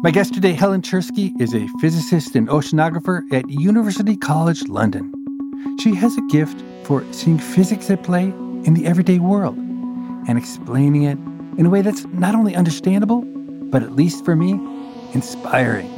[0.00, 5.12] My guest today, Helen Czerski, is a physicist and oceanographer at University College London.
[5.80, 8.26] She has a gift for seeing physics at play
[8.62, 11.18] in the everyday world and explaining it
[11.58, 13.22] in a way that's not only understandable,
[13.72, 14.52] but at least for me,
[15.14, 15.90] inspiring.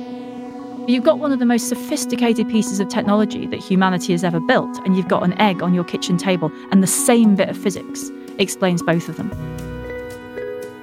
[0.88, 4.78] You've got one of the most sophisticated pieces of technology that humanity has ever built,
[4.86, 8.10] and you've got an egg on your kitchen table, and the same bit of physics
[8.38, 9.30] explains both of them.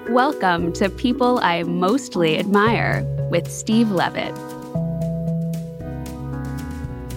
[0.09, 4.33] Welcome to People I Mostly Admire with Steve Levitt.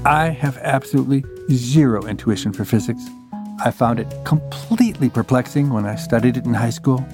[0.04, 3.00] I have absolutely zero intuition for physics.
[3.64, 7.06] I found it completely perplexing when I studied it in high school.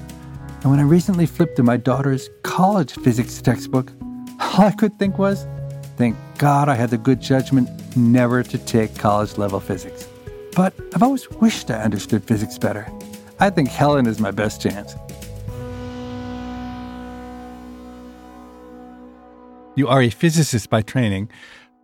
[0.63, 3.93] And when I recently flipped to my daughter's college physics textbook,
[4.41, 5.47] all I could think was,
[5.99, 10.09] thank God I had the good judgment never to take college level physics.
[10.55, 12.91] But I've always wished I understood physics better.
[13.39, 14.95] I think Helen is my best chance.
[19.77, 21.31] You are a physicist by training,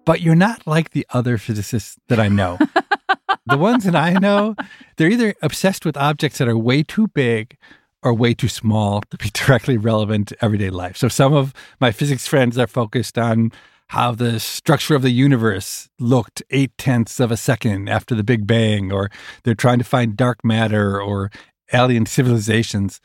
[0.07, 2.59] but you're not like the other physicists that I know.
[3.47, 4.57] the ones that I know,
[4.97, 7.59] they're either obsessed with objects that are way too big
[8.03, 10.97] or way too small to be directly relevant to everyday life.
[10.97, 13.53] So some of my physics friends are focused on
[13.89, 18.47] how the structure of the universe looked eight tenths of a second after the Big
[18.47, 19.11] Bang, or
[19.45, 21.31] they're trying to find dark matter or
[21.75, 23.03] alien civilizations.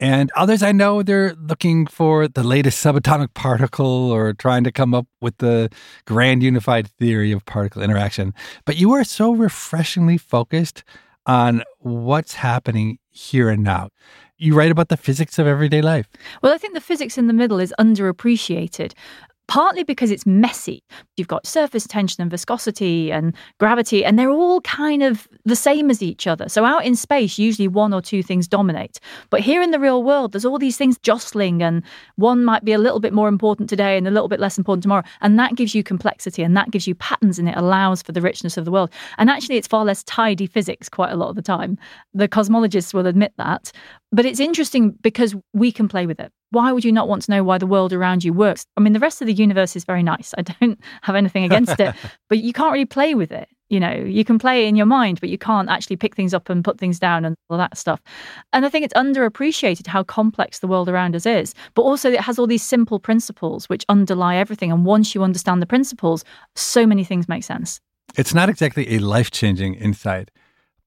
[0.00, 4.94] And others I know they're looking for the latest subatomic particle or trying to come
[4.94, 5.70] up with the
[6.06, 8.32] grand unified theory of particle interaction.
[8.64, 10.84] But you are so refreshingly focused
[11.26, 13.90] on what's happening here and now.
[14.38, 16.08] You write about the physics of everyday life.
[16.42, 18.94] Well, I think the physics in the middle is underappreciated
[19.50, 20.80] partly because it's messy.
[21.16, 25.90] You've got surface tension and viscosity and gravity, and they're all kind of the same
[25.90, 26.48] as each other.
[26.48, 29.00] So out in space, usually one or two things dominate.
[29.28, 31.82] But here in the real world, there's all these things jostling, and
[32.14, 34.84] one might be a little bit more important today and a little bit less important
[34.84, 35.02] tomorrow.
[35.20, 38.20] And that gives you complexity and that gives you patterns, and it allows for the
[38.20, 38.90] richness of the world.
[39.18, 41.76] And actually, it's far less tidy physics quite a lot of the time.
[42.14, 43.72] The cosmologists will admit that.
[44.12, 46.32] But it's interesting because we can play with it.
[46.50, 48.66] Why would you not want to know why the world around you works?
[48.76, 50.34] I mean, the rest of the universe is very nice.
[50.38, 51.94] I don't have anything against it,
[52.28, 53.48] but you can't really play with it.
[53.68, 56.34] You know, you can play it in your mind, but you can't actually pick things
[56.34, 58.00] up and put things down and all that stuff.
[58.52, 61.54] And I think it's underappreciated how complex the world around us is.
[61.74, 64.72] But also, it has all these simple principles which underlie everything.
[64.72, 66.24] And once you understand the principles,
[66.56, 67.80] so many things make sense.
[68.16, 70.32] It's not exactly a life changing insight,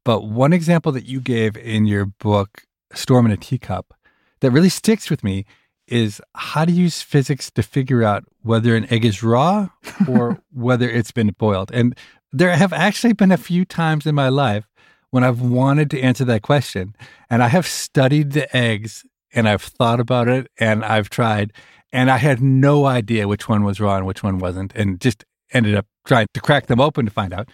[0.03, 2.63] but one example that you gave in your book
[2.93, 3.93] storm in a teacup
[4.43, 5.45] that really sticks with me
[5.87, 9.69] is how to use physics to figure out whether an egg is raw
[10.07, 11.71] or whether it's been boiled.
[11.71, 11.97] And
[12.33, 14.67] there have actually been a few times in my life
[15.11, 16.93] when I've wanted to answer that question.
[17.29, 21.53] And I have studied the eggs and I've thought about it and I've tried.
[21.93, 25.23] And I had no idea which one was raw and which one wasn't, and just
[25.53, 27.47] ended up trying to crack them open to find out.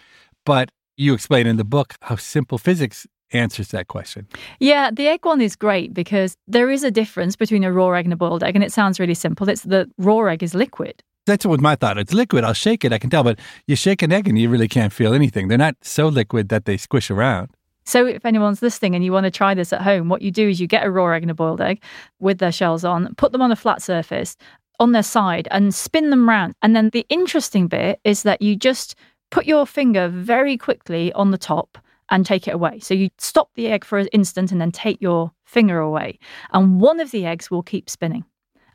[0.44, 4.26] But you explain in the book how simple physics answers that question.
[4.58, 8.06] Yeah, the egg one is great because there is a difference between a raw egg
[8.06, 9.48] and a boiled egg, and it sounds really simple.
[9.48, 11.02] It's the raw egg is liquid.
[11.26, 11.98] That's what my thought.
[11.98, 12.44] It's liquid.
[12.44, 12.92] I'll shake it.
[12.92, 15.48] I can tell, but you shake an egg and you really can't feel anything.
[15.48, 17.50] They're not so liquid that they squish around.
[17.84, 20.48] So, if anyone's listening and you want to try this at home, what you do
[20.48, 21.82] is you get a raw egg and a boiled egg
[22.18, 24.36] with their shells on, put them on a flat surface
[24.78, 26.54] on their side, and spin them round.
[26.62, 28.94] And then the interesting bit is that you just
[29.30, 31.78] put your finger very quickly on the top
[32.10, 32.80] and take it away.
[32.80, 36.18] So you stop the egg for an instant and then take your finger away.
[36.52, 38.24] And one of the eggs will keep spinning.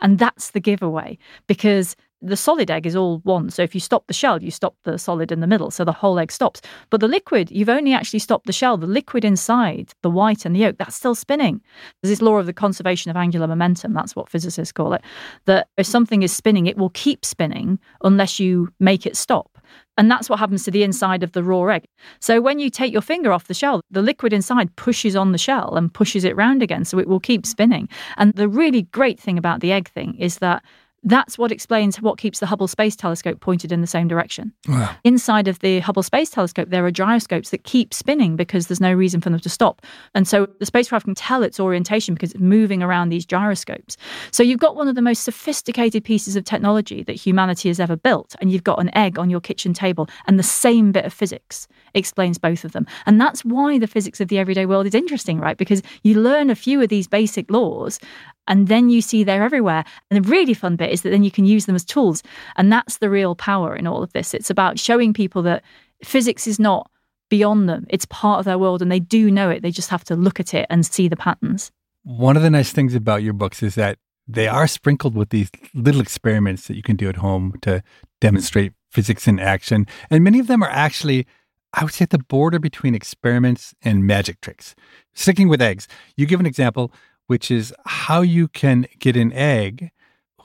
[0.02, 1.18] And that's the giveaway
[1.48, 3.50] because the solid egg is all one.
[3.50, 5.72] So if you stop the shell, you stop the solid in the middle.
[5.72, 6.62] So the whole egg stops.
[6.90, 8.78] But the liquid, you've only actually stopped the shell.
[8.78, 11.62] The liquid inside, the white and the yolk, that's still spinning.
[12.02, 13.94] There's this law of the conservation of angular momentum.
[13.94, 15.02] That's what physicists call it.
[15.46, 19.52] That if something is spinning, it will keep spinning unless you make it stop.
[19.98, 21.86] And that's what happens to the inside of the raw egg.
[22.20, 25.38] So when you take your finger off the shell, the liquid inside pushes on the
[25.38, 26.86] shell and pushes it round again.
[26.86, 27.88] So it will keep spinning.
[28.18, 30.64] And the really great thing about the egg thing is that
[31.06, 34.52] that's what explains what keeps the Hubble Space Telescope pointed in the same direction.
[34.68, 34.96] Wow.
[35.04, 38.92] Inside of the Hubble Space Telescope, there are gyroscopes that keep spinning because there's no
[38.92, 39.84] reason for them to stop.
[40.16, 43.98] And so the spacecraft can tell its orientation because it's moving around these gyroscopes.
[44.32, 47.96] So you've got one of the most sophisticated pieces of technology that humanity has ever
[47.96, 51.14] built, and you've got an egg on your kitchen table, and the same bit of
[51.14, 52.88] physics explains both of them.
[53.06, 55.58] And that's why the physics of the everyday world is interesting, right?
[55.58, 58.00] Because you learn a few of these basic laws
[58.48, 59.84] and then you see they're everywhere.
[60.10, 62.24] And the really fun bit is that then you can use them as tools.
[62.56, 64.34] And that's the real power in all of this.
[64.34, 65.64] It's about showing people that
[66.04, 66.90] physics is not
[67.30, 69.62] beyond them, it's part of their world and they do know it.
[69.62, 71.72] They just have to look at it and see the patterns.
[72.04, 73.98] One of the nice things about your books is that
[74.28, 77.84] they are sprinkled with these little experiments that you can do at home to
[78.22, 79.86] demonstrate physics in action.
[80.10, 81.28] And many of them are actually,
[81.74, 84.76] I would say, at the border between experiments and magic tricks.
[85.14, 86.92] Sticking with eggs, you give an example
[87.28, 89.92] which is how you can get an egg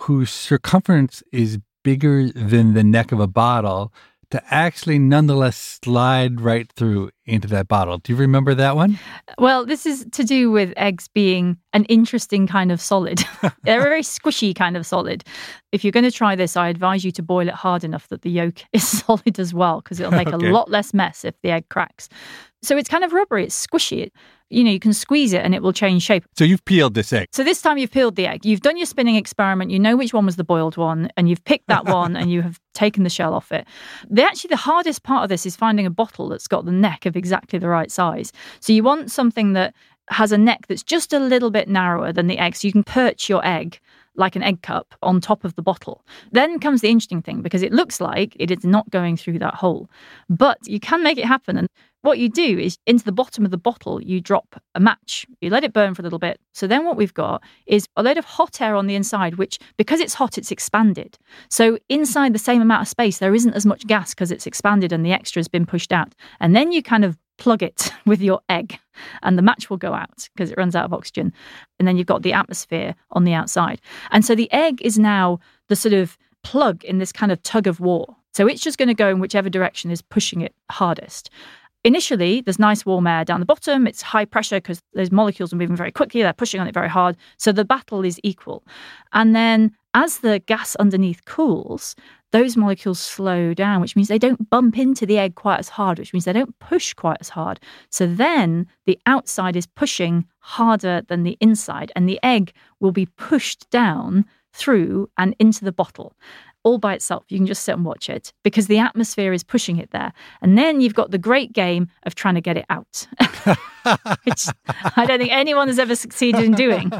[0.00, 3.92] whose circumference is bigger than the neck of a bottle
[4.30, 7.98] to actually nonetheless slide right through into that bottle.
[7.98, 8.98] Do you remember that one?
[9.38, 13.24] Well, this is to do with eggs being an interesting kind of solid.
[13.64, 15.24] They're a very squishy kind of solid.
[15.72, 18.22] If you're going to try this, I advise you to boil it hard enough that
[18.22, 20.48] the yolk is solid as well, because it'll make okay.
[20.48, 22.08] a lot less mess if the egg cracks.
[22.62, 24.10] So it's kind of rubbery, it's squishy.
[24.50, 26.24] You know, you can squeeze it and it will change shape.
[26.36, 27.28] So you've peeled this egg.
[27.32, 28.44] So this time you've peeled the egg.
[28.44, 29.70] You've done your spinning experiment.
[29.70, 32.42] You know which one was the boiled one, and you've picked that one and you
[32.42, 33.66] have taken the shell off it.
[34.08, 37.06] The actually the hardest part of this is finding a bottle that's got the neck
[37.06, 38.32] of exactly the right size.
[38.60, 39.74] So you want something that
[40.08, 42.84] has a neck that's just a little bit narrower than the egg, so you can
[42.84, 43.78] perch your egg
[44.16, 46.04] like an egg cup on top of the bottle.
[46.32, 49.54] Then comes the interesting thing because it looks like it is not going through that
[49.54, 49.88] hole,
[50.28, 51.56] but you can make it happen.
[51.56, 51.68] And
[52.02, 55.50] what you do is into the bottom of the bottle, you drop a match, you
[55.50, 56.40] let it burn for a little bit.
[56.52, 59.58] So then what we've got is a load of hot air on the inside, which
[59.76, 61.18] because it's hot, it's expanded.
[61.50, 64.92] So inside the same amount of space, there isn't as much gas because it's expanded
[64.92, 66.14] and the extra has been pushed out.
[66.40, 68.78] And then you kind of plug it with your egg
[69.22, 71.32] and the match will go out because it runs out of oxygen.
[71.78, 73.80] And then you've got the atmosphere on the outside.
[74.10, 77.66] And so the egg is now the sort of plug in this kind of tug
[77.66, 78.16] of war.
[78.32, 81.30] So it's just going to go in whichever direction is pushing it hardest.
[81.82, 83.86] Initially, there's nice warm air down the bottom.
[83.86, 86.20] It's high pressure because those molecules are moving very quickly.
[86.20, 87.16] They're pushing on it very hard.
[87.38, 88.64] So the battle is equal.
[89.14, 91.96] And then as the gas underneath cools,
[92.32, 95.98] those molecules slow down, which means they don't bump into the egg quite as hard,
[95.98, 97.60] which means they don't push quite as hard.
[97.90, 103.06] So then the outside is pushing harder than the inside, and the egg will be
[103.06, 106.12] pushed down through and into the bottle
[106.64, 107.24] all by itself.
[107.28, 110.12] You can just sit and watch it because the atmosphere is pushing it there.
[110.42, 113.06] And then you've got the great game of trying to get it out,
[114.24, 114.46] which
[114.96, 116.92] I don't think anyone has ever succeeded in doing.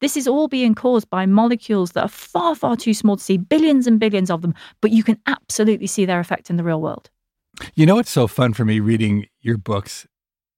[0.00, 3.36] This is all being caused by molecules that are far, far too small to see,
[3.36, 6.80] billions and billions of them, but you can absolutely see their effect in the real
[6.80, 7.10] world.
[7.74, 10.06] You know what's so fun for me reading your books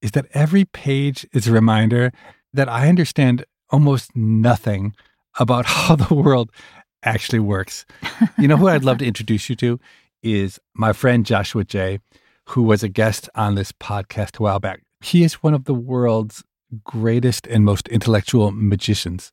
[0.02, 2.12] is that every page is a reminder
[2.52, 4.94] that I understand almost nothing
[5.38, 6.50] about how the world
[7.02, 7.84] actually works.
[8.38, 9.80] You know who I'd love to introduce you to
[10.22, 12.00] is my friend Joshua Jay,
[12.48, 14.82] who was a guest on this podcast a while back.
[15.00, 16.44] He is one of the world's
[16.84, 19.32] greatest and most intellectual magicians.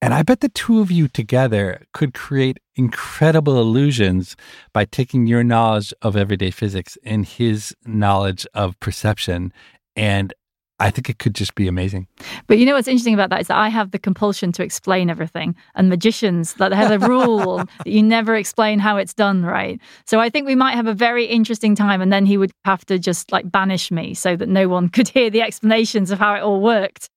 [0.00, 4.36] And I bet the two of you together could create incredible illusions
[4.72, 9.52] by taking your knowledge of everyday physics and his knowledge of perception
[9.94, 10.34] and
[10.82, 12.08] I think it could just be amazing.
[12.48, 15.10] But you know what's interesting about that is that I have the compulsion to explain
[15.10, 19.44] everything, and magicians that they have a rule that you never explain how it's done,
[19.44, 19.80] right?
[20.06, 22.84] So I think we might have a very interesting time, and then he would have
[22.86, 26.34] to just like banish me so that no one could hear the explanations of how
[26.34, 27.08] it all worked.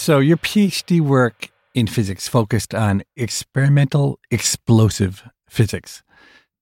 [0.00, 6.02] So, your PhD work in physics focused on experimental explosive physics.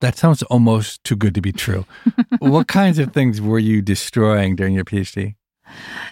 [0.01, 1.87] That sounds almost too good to be true.
[2.41, 5.37] what kinds of things were you destroying during your PhD?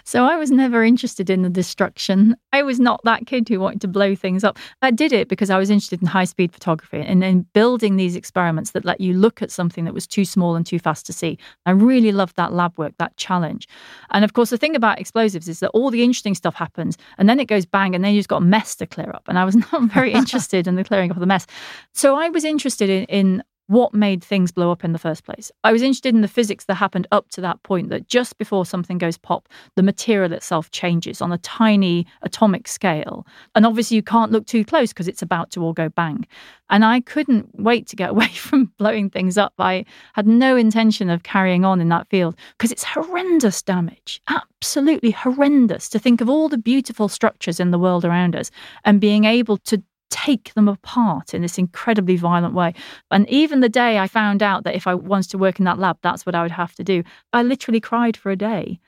[0.03, 2.35] So I was never interested in the destruction.
[2.53, 4.57] I was not that kid who wanted to blow things up.
[4.81, 8.15] I did it because I was interested in high speed photography and then building these
[8.15, 11.13] experiments that let you look at something that was too small and too fast to
[11.13, 11.37] see.
[11.65, 13.67] I really loved that lab work, that challenge.
[14.11, 17.29] And of course, the thing about explosives is that all the interesting stuff happens and
[17.29, 19.23] then it goes bang and then you just got a mess to clear up.
[19.27, 21.45] And I was not very interested in the clearing up of the mess.
[21.93, 25.51] So I was interested in, in what made things blow up in the first place.
[25.63, 28.65] I was interested in the physics that happened up to that point, that just before
[28.65, 33.27] something goes pop, the material itself changes on a tiny atomic scale.
[33.55, 36.25] And obviously, you can't look too close because it's about to all go bang.
[36.69, 39.53] And I couldn't wait to get away from blowing things up.
[39.59, 45.11] I had no intention of carrying on in that field because it's horrendous damage, absolutely
[45.11, 48.49] horrendous to think of all the beautiful structures in the world around us
[48.85, 52.73] and being able to take them apart in this incredibly violent way.
[53.11, 55.79] And even the day I found out that if I wanted to work in that
[55.79, 58.79] lab, that's what I would have to do, I literally cried for a day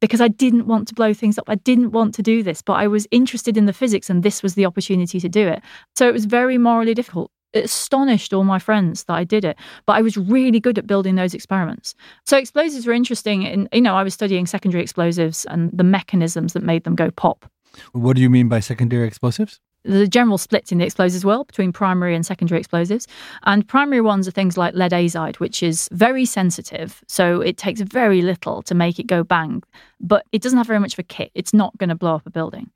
[0.00, 1.44] because I didn't want to blow things up.
[1.48, 4.42] I didn't want to do this, but I was interested in the physics and this
[4.42, 5.62] was the opportunity to do it.
[5.96, 7.30] So it was very morally difficult.
[7.52, 10.86] It astonished all my friends that I did it, but I was really good at
[10.86, 11.94] building those experiments.
[12.24, 13.44] So explosives were interesting.
[13.44, 17.10] And, you know, I was studying secondary explosives and the mechanisms that made them go
[17.10, 17.50] pop.
[17.92, 19.60] What do you mean by secondary explosives?
[19.84, 23.06] The general split in the explosives well between primary and secondary explosives.
[23.44, 27.02] And primary ones are things like lead azide, which is very sensitive.
[27.08, 29.62] So it takes very little to make it go bang,
[30.00, 31.30] but it doesn't have very much of a kick.
[31.34, 32.70] It's not going to blow up a building.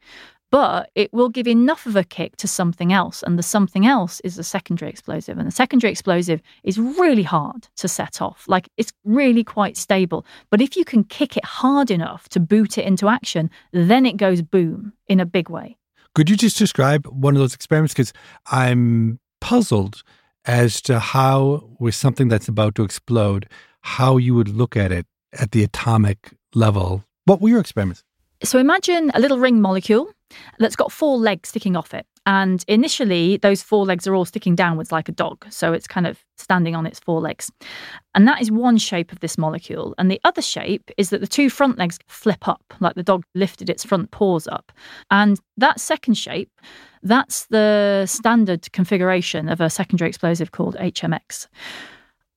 [0.51, 3.25] But it will give enough of a kick to something else.
[3.25, 5.37] And the something else is a secondary explosive.
[5.37, 8.45] And the secondary explosive is really hard to set off.
[8.47, 10.25] Like it's really quite stable.
[10.51, 14.17] But if you can kick it hard enough to boot it into action, then it
[14.17, 15.77] goes boom in a big way.
[16.15, 17.93] Could you just describe one of those experiments?
[17.93, 18.13] Because
[18.47, 20.03] I'm puzzled
[20.45, 23.49] as to how, with something that's about to explode,
[23.81, 27.05] how you would look at it at the atomic level.
[27.25, 28.05] What were your experiments?
[28.45, 30.09] So imagine a little ring molecule
[30.59, 32.07] that's got four legs sticking off it.
[32.27, 35.45] And initially, those four legs are all sticking downwards like a dog.
[35.51, 37.51] So it's kind of standing on its four legs.
[38.15, 39.95] And that is one shape of this molecule.
[39.99, 43.25] And the other shape is that the two front legs flip up, like the dog
[43.35, 44.73] lifted its front paws up.
[45.11, 46.51] And that second shape,
[47.03, 51.49] that's the standard configuration of a secondary explosive called HMX.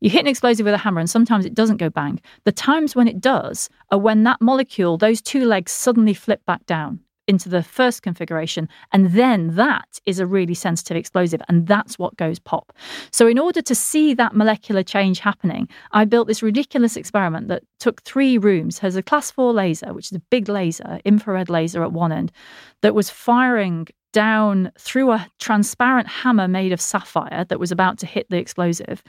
[0.01, 2.22] You hit an explosive with a hammer, and sometimes it doesn't go bang.
[2.44, 6.65] The times when it does are when that molecule, those two legs suddenly flip back
[6.67, 8.69] down into the first configuration.
[8.91, 11.41] And then that is a really sensitive explosive.
[11.50, 12.74] And that's what goes pop.
[13.12, 17.63] So, in order to see that molecular change happening, I built this ridiculous experiment that
[17.79, 21.84] took three rooms, has a class four laser, which is a big laser, infrared laser
[21.84, 22.31] at one end,
[22.81, 28.07] that was firing down through a transparent hammer made of sapphire that was about to
[28.07, 29.03] hit the explosive.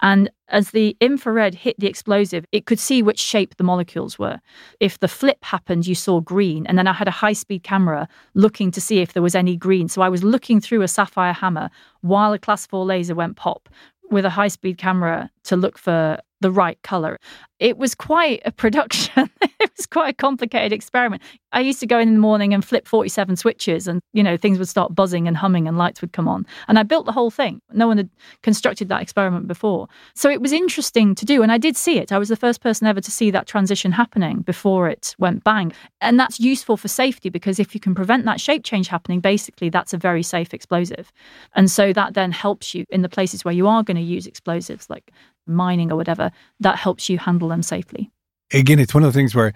[0.00, 4.40] And as the infrared hit the explosive, it could see which shape the molecules were.
[4.80, 6.66] If the flip happened, you saw green.
[6.66, 9.54] And then I had a high speed camera looking to see if there was any
[9.54, 9.86] green.
[9.86, 11.68] So I was looking through a sapphire hammer
[12.00, 13.68] while a class 4 laser went pop
[14.10, 17.18] with a high speed camera to look for the right color.
[17.58, 19.30] It was quite a production.
[19.40, 21.22] it was quite a complicated experiment.
[21.52, 24.58] I used to go in, the morning and flip 47 switches and, you know, things
[24.58, 26.46] would start buzzing and humming and lights would come on.
[26.68, 27.60] And I built the whole thing.
[27.72, 28.10] No one had
[28.42, 29.88] constructed that experiment before.
[30.14, 31.42] So it was interesting to do.
[31.42, 32.12] And I did see it.
[32.12, 35.72] I was the first person ever to see that transition happening before it went bang.
[36.00, 39.70] And that's useful for safety because if you can prevent that shape change happening, basically
[39.70, 41.12] that's a very safe explosive.
[41.54, 44.26] And so that then helps you in the places where you are going to use
[44.26, 45.12] explosives like
[45.46, 48.10] mining or whatever, that helps you handle them safely.
[48.52, 49.52] Again, it's one of the things where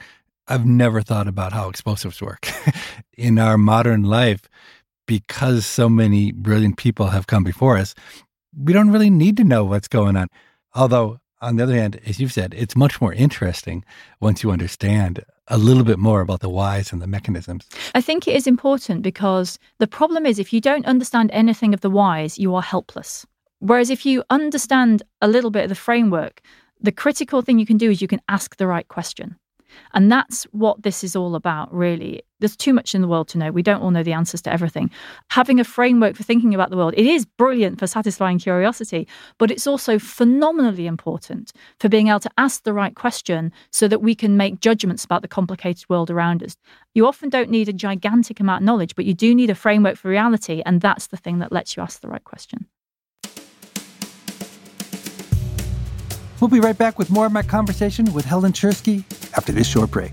[0.47, 2.49] I've never thought about how explosives work
[3.17, 4.49] in our modern life
[5.07, 7.95] because so many brilliant people have come before us.
[8.57, 10.29] We don't really need to know what's going on.
[10.75, 13.85] Although, on the other hand, as you've said, it's much more interesting
[14.21, 17.67] once you understand a little bit more about the whys and the mechanisms.
[17.95, 21.81] I think it is important because the problem is if you don't understand anything of
[21.81, 23.27] the whys, you are helpless.
[23.61, 26.41] Whereas if you understand a little bit of the framework,
[26.81, 29.37] the critical thing you can do is you can ask the right question.
[29.93, 32.23] And that's what this is all about, really.
[32.41, 33.51] There's too much in the world to know.
[33.51, 34.91] We don't all know the answers to everything.
[35.31, 39.51] Having a framework for thinking about the world, it is brilliant for satisfying curiosity, but
[39.51, 44.15] it's also phenomenally important for being able to ask the right question so that we
[44.15, 46.57] can make judgments about the complicated world around us.
[46.95, 49.97] You often don't need a gigantic amount of knowledge, but you do need a framework
[49.97, 50.63] for reality.
[50.65, 52.67] And that's the thing that lets you ask the right question.
[56.41, 59.05] We'll be right back with more of my conversation with Helen Czerski
[59.37, 60.13] after this short break.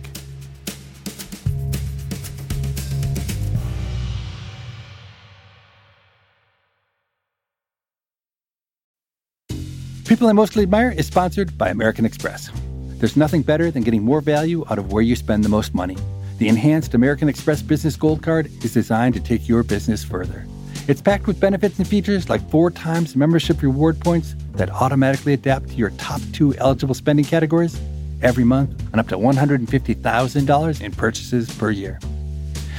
[10.07, 12.49] People I Mostly Admire is sponsored by American Express.
[12.99, 15.97] There's nothing better than getting more value out of where you spend the most money.
[16.37, 20.45] The enhanced American Express Business Gold Card is designed to take your business further.
[20.87, 25.69] It's packed with benefits and features like four times membership reward points that automatically adapt
[25.69, 27.81] to your top two eligible spending categories
[28.21, 31.99] every month and up to $150,000 in purchases per year.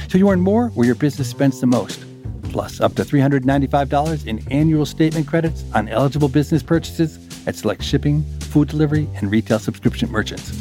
[0.07, 1.99] So you earn more where your business spends the most,
[2.43, 8.23] plus up to $395 in annual statement credits on eligible business purchases at select shipping,
[8.39, 10.57] food delivery, and retail subscription merchants.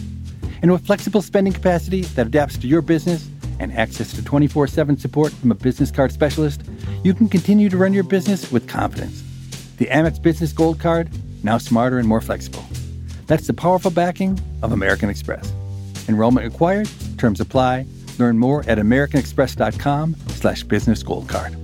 [0.63, 4.99] And with flexible spending capacity that adapts to your business and access to 24 7
[4.99, 6.63] support from a business card specialist,
[7.03, 9.23] you can continue to run your business with confidence.
[9.79, 11.11] The Amex Business Gold Card,
[11.43, 12.65] now smarter and more flexible.
[13.27, 15.53] That's the powerful backing of American Express.
[16.09, 17.87] Enrollment required, terms apply.
[18.19, 21.57] Learn more at americanexpress.com slash business gold card.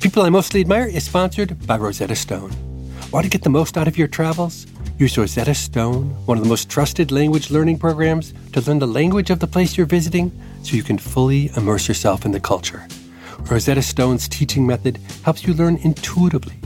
[0.00, 2.65] People I Mostly Admire is sponsored by Rosetta Stone.
[3.12, 4.66] Want to get the most out of your travels?
[4.98, 9.30] Use Rosetta Stone, one of the most trusted language learning programs, to learn the language
[9.30, 10.32] of the place you're visiting
[10.62, 12.86] so you can fully immerse yourself in the culture.
[13.42, 16.56] Rosetta Stone's teaching method helps you learn intuitively.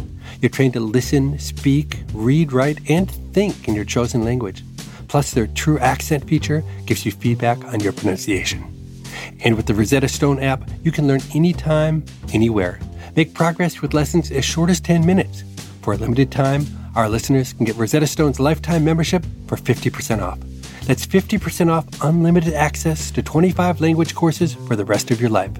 [0.41, 4.65] You're trained to listen, speak, read, write, and think in your chosen language.
[5.09, 8.65] Plus, their True Accent feature gives you feedback on your pronunciation.
[9.45, 12.81] And with the Rosetta Stone app, you can learn anytime, anywhere.
[13.15, 15.45] Make progress with lessons as short as 10 minutes.
[15.83, 20.39] For a limited time, our listeners can get Rosetta Stone's lifetime membership for 50% off.
[20.87, 25.53] That's 50% off unlimited access to 25 language courses for the rest of your life.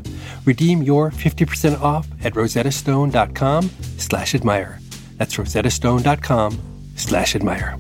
[0.45, 4.81] Redeem your 50% off at rosettastone.com slash admire.
[5.17, 6.61] That's rosettastone.com
[6.97, 7.79] slash admire.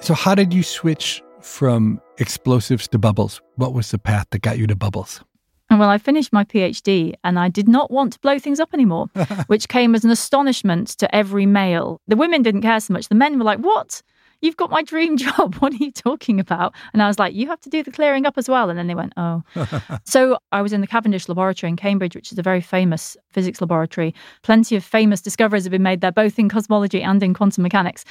[0.00, 3.40] So, how did you switch from explosives to bubbles?
[3.54, 5.22] What was the path that got you to bubbles?
[5.70, 9.06] Well, I finished my PhD and I did not want to blow things up anymore,
[9.46, 12.00] which came as an astonishment to every male.
[12.06, 13.08] The women didn't care so much.
[13.08, 14.02] The men were like, What?
[14.46, 15.56] You've got my dream job.
[15.56, 16.74] What are you talking about?
[16.92, 18.70] And I was like, You have to do the clearing up as well.
[18.70, 19.42] And then they went, Oh.
[20.04, 23.60] so I was in the Cavendish Laboratory in Cambridge, which is a very famous physics
[23.60, 24.14] laboratory.
[24.42, 28.04] Plenty of famous discoveries have been made there, both in cosmology and in quantum mechanics,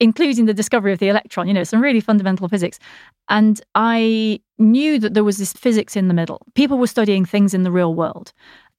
[0.00, 2.78] including the discovery of the electron, you know, some really fundamental physics.
[3.28, 6.46] And I knew that there was this physics in the middle.
[6.54, 8.32] People were studying things in the real world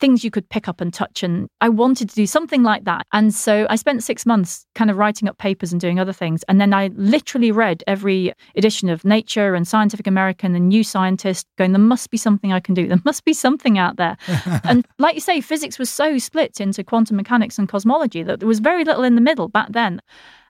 [0.03, 1.23] things you could pick up and touch.
[1.23, 3.07] And I wanted to do something like that.
[3.13, 6.43] And so I spent six months kind of writing up papers and doing other things.
[6.49, 11.47] And then I literally read every edition of Nature and Scientific American and New Scientist,
[11.57, 12.85] going, there must be something I can do.
[12.85, 14.17] There must be something out there.
[14.65, 18.47] and like you say, physics was so split into quantum mechanics and cosmology that there
[18.47, 20.01] was very little in the middle back then.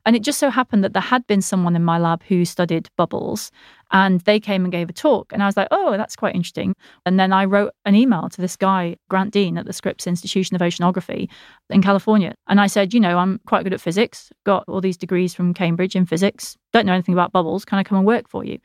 [0.06, 2.90] And it just so happened that there had been someone in my lab who studied
[2.98, 3.52] bubbles
[3.92, 5.32] and they came and gave a talk.
[5.32, 6.76] And I was like, oh, that's quite interesting.
[7.06, 10.56] And then I wrote an email to this guy, Grant Deane, at the Scripps Institution
[10.56, 11.30] of Oceanography
[11.70, 12.34] in California.
[12.48, 15.54] And I said, you know, I'm quite good at physics, got all these degrees from
[15.54, 17.64] Cambridge in physics, don't know anything about bubbles.
[17.64, 18.60] Can I come and work for you?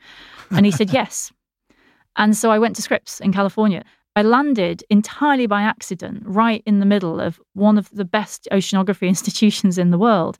[0.51, 1.31] And he said, yes.
[2.15, 3.83] And so I went to Scripps in California.
[4.15, 9.07] I landed entirely by accident right in the middle of one of the best oceanography
[9.07, 10.37] institutions in the world.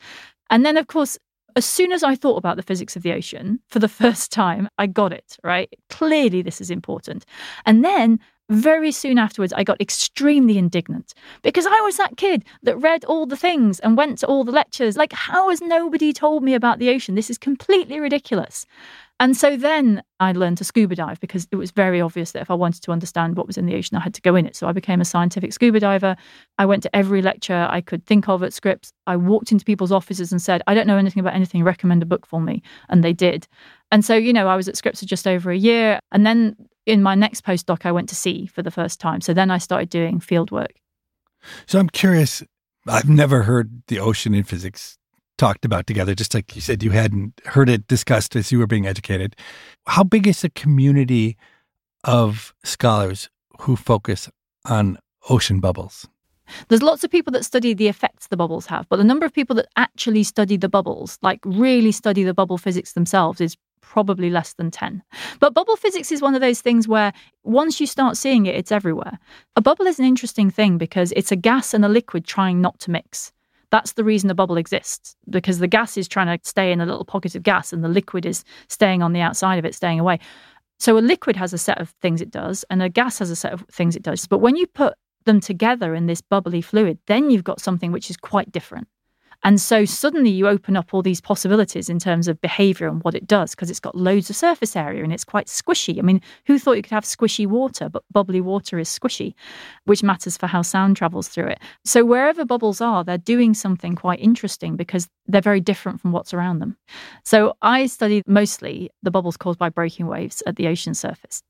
[0.50, 1.18] And then, of course,
[1.56, 4.70] as soon as I thought about the physics of the ocean for the first time,
[4.78, 5.74] I got it, right?
[5.90, 7.26] Clearly, this is important.
[7.66, 12.78] And then very soon afterwards, I got extremely indignant because I was that kid that
[12.78, 14.98] read all the things and went to all the lectures.
[14.98, 17.14] Like, how has nobody told me about the ocean?
[17.14, 18.66] This is completely ridiculous.
[19.22, 22.50] And so then I learned to scuba dive because it was very obvious that if
[22.50, 24.56] I wanted to understand what was in the ocean, I had to go in it.
[24.56, 26.16] So I became a scientific scuba diver.
[26.58, 28.94] I went to every lecture I could think of at Scripps.
[29.08, 32.06] I walked into people's offices and said, I don't know anything about anything, recommend a
[32.06, 32.64] book for me.
[32.88, 33.46] And they did.
[33.92, 36.00] And so, you know, I was at Scripps for just over a year.
[36.14, 36.56] And then
[36.86, 39.20] in my next postdoc, I went to sea for the first time.
[39.20, 40.76] So then I started doing field work.
[41.66, 42.42] So I'm curious.
[42.88, 44.99] I've never heard the ocean in physics
[45.40, 48.68] talked about together, just like you said, you hadn't heard it discussed as you were
[48.68, 49.36] being educated.
[49.88, 51.38] How big is the community
[52.04, 53.30] of scholars
[53.62, 54.30] who focus
[54.66, 55.00] on
[55.30, 56.08] ocean bubbles?
[56.68, 59.34] There's lots of people that study the effects the bubbles have, but the number of
[59.34, 64.30] people that actually study the bubbles, like really study the bubble physics themselves, is probably
[64.30, 65.02] less than 10.
[65.40, 68.72] But bubble physics is one of those things where once you start seeing it, it's
[68.72, 69.20] everywhere.
[69.56, 72.80] A bubble is an interesting thing because it's a gas and a liquid trying not
[72.82, 73.32] to mix.
[73.72, 76.86] That's the reason the bubble exists, because the gas is trying to stay in a
[76.86, 80.00] little pocket of gas and the liquid is staying on the outside of it, staying
[80.00, 80.20] away.
[80.80, 83.36] So a liquid has a set of things it does, and a gas has a
[83.36, 84.26] set of things it does.
[84.26, 88.10] But when you put them together in this bubbly fluid, then you've got something which
[88.10, 88.88] is quite different.
[89.44, 93.16] And so suddenly you open up all these possibilities in terms of behavior and what
[93.16, 95.98] it does because it's got loads of surface area and it's quite squishy.
[95.98, 97.88] I mean, who thought you could have squishy water?
[97.88, 99.34] But bubbly water is squishy,
[99.86, 101.60] which matters for how sound travels through it.
[101.86, 106.34] So wherever bubbles are, they're doing something quite interesting because they're very different from what's
[106.34, 106.76] around them.
[107.24, 111.44] So I study mostly the bubbles caused by breaking waves at the ocean surface.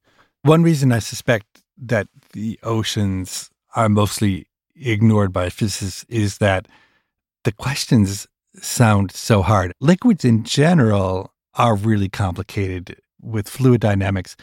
[0.43, 6.67] One reason I suspect that the oceans are mostly ignored by physicists is that
[7.43, 9.73] the questions sound so hard.
[9.79, 14.35] Liquids in general are really complicated with fluid dynamics,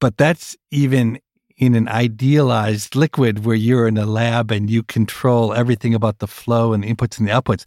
[0.00, 1.18] but that's even
[1.56, 6.26] in an idealized liquid where you're in a lab and you control everything about the
[6.26, 7.64] flow and the inputs and the outputs.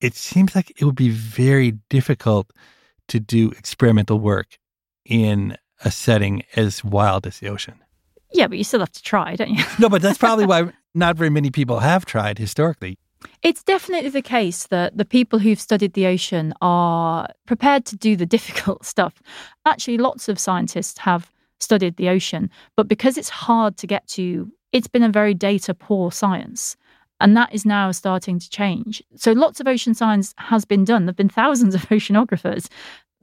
[0.00, 2.52] It seems like it would be very difficult
[3.08, 4.58] to do experimental work
[5.04, 7.74] in a setting as wild as the ocean.
[8.32, 9.64] Yeah, but you still have to try, don't you?
[9.78, 12.96] no, but that's probably why not very many people have tried historically.
[13.42, 18.16] It's definitely the case that the people who've studied the ocean are prepared to do
[18.16, 19.22] the difficult stuff.
[19.66, 24.50] Actually, lots of scientists have studied the ocean, but because it's hard to get to,
[24.72, 26.76] it's been a very data poor science.
[27.20, 29.00] And that is now starting to change.
[29.14, 31.04] So lots of ocean science has been done.
[31.06, 32.68] There have been thousands of oceanographers.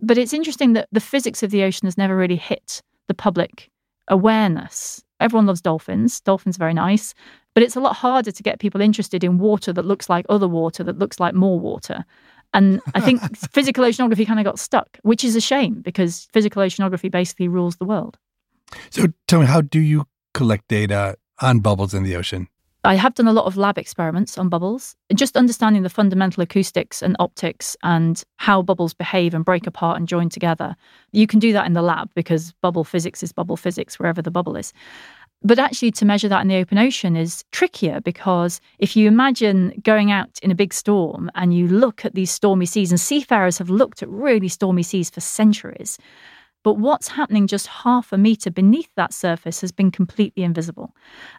[0.01, 3.69] But it's interesting that the physics of the ocean has never really hit the public
[4.07, 5.03] awareness.
[5.19, 6.21] Everyone loves dolphins.
[6.21, 7.13] Dolphins are very nice.
[7.59, 10.47] But it's a lot harder to get people interested in water that looks like other
[10.47, 12.05] water, that looks like more water.
[12.53, 13.19] And I think
[13.51, 17.75] physical oceanography kind of got stuck, which is a shame because physical oceanography basically rules
[17.75, 18.17] the world.
[18.91, 22.47] So tell me, how do you collect data on bubbles in the ocean?
[22.85, 27.01] I have done a lot of lab experiments on bubbles, just understanding the fundamental acoustics
[27.01, 30.77] and optics and how bubbles behave and break apart and join together.
[31.11, 34.31] You can do that in the lab because bubble physics is bubble physics wherever the
[34.31, 34.71] bubble is.
[35.41, 39.81] But actually, to measure that in the open ocean is trickier because if you imagine
[39.83, 43.57] going out in a big storm and you look at these stormy seas, and seafarers
[43.57, 45.97] have looked at really stormy seas for centuries,
[46.63, 50.95] but what's happening just half a metre beneath that surface has been completely invisible.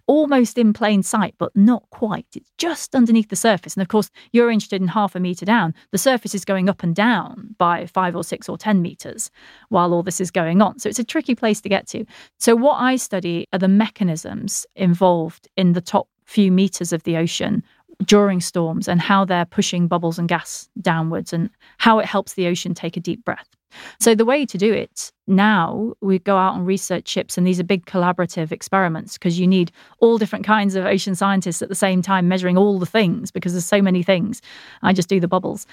[0.06, 2.26] Almost in plain sight, but not quite.
[2.34, 3.74] It's just underneath the surface.
[3.74, 5.74] And of course, you're interested in half a metre down.
[5.92, 9.30] The surface is going up and down by five or six or 10 metres
[9.68, 10.78] while all this is going on.
[10.78, 12.04] So it's a tricky place to get to.
[12.38, 17.16] So, what I study are the mechanisms involved in the top few metres of the
[17.16, 17.62] ocean
[18.04, 22.46] during storms and how they're pushing bubbles and gas downwards and how it helps the
[22.46, 23.48] ocean take a deep breath.
[23.98, 27.60] So, the way to do it now, we go out on research ships, and these
[27.60, 31.74] are big collaborative experiments because you need all different kinds of ocean scientists at the
[31.74, 34.42] same time measuring all the things because there's so many things.
[34.82, 35.66] I just do the bubbles.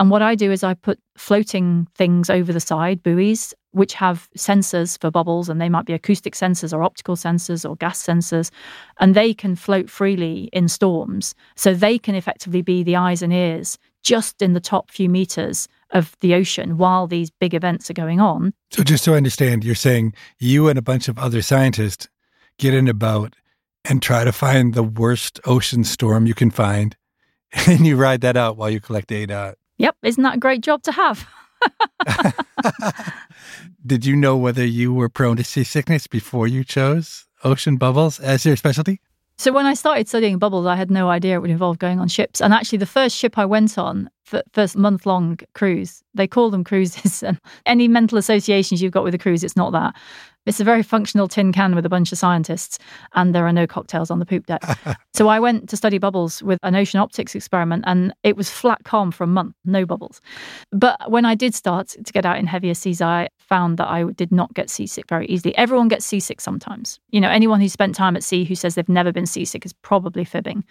[0.00, 4.28] And what I do is I put floating things over the side, buoys, which have
[4.36, 8.50] sensors for bubbles, and they might be acoustic sensors or optical sensors or gas sensors,
[8.98, 11.34] and they can float freely in storms.
[11.54, 15.68] So they can effectively be the eyes and ears just in the top few meters
[15.94, 18.52] of the ocean while these big events are going on.
[18.70, 22.08] So, just so I understand, you're saying you and a bunch of other scientists
[22.58, 23.34] get in a boat
[23.84, 26.96] and try to find the worst ocean storm you can find,
[27.66, 29.56] and you ride that out while you collect data.
[29.78, 31.26] Yep, isn't that a great job to have?
[33.86, 38.44] Did you know whether you were prone to seasickness before you chose ocean bubbles as
[38.44, 39.00] your specialty?
[39.36, 42.08] So when I started studying bubbles, I had no idea it would involve going on
[42.08, 42.40] ships.
[42.40, 44.08] And actually, the first ship I went on,
[44.52, 47.22] first month long cruise, they call them cruises.
[47.34, 49.94] And any mental associations you've got with a cruise, it's not that.
[50.46, 52.78] It's a very functional tin can with a bunch of scientists,
[53.14, 54.62] and there are no cocktails on the poop deck.
[55.14, 58.84] so I went to study bubbles with an ocean optics experiment, and it was flat
[58.84, 60.20] calm for a month, no bubbles.
[60.70, 64.04] But when I did start to get out in heavier seas, I found that I
[64.04, 65.56] did not get seasick very easily.
[65.56, 67.00] Everyone gets seasick sometimes.
[67.10, 69.72] You know, anyone who spent time at sea who says they've never been seasick is
[69.72, 70.62] probably fibbing,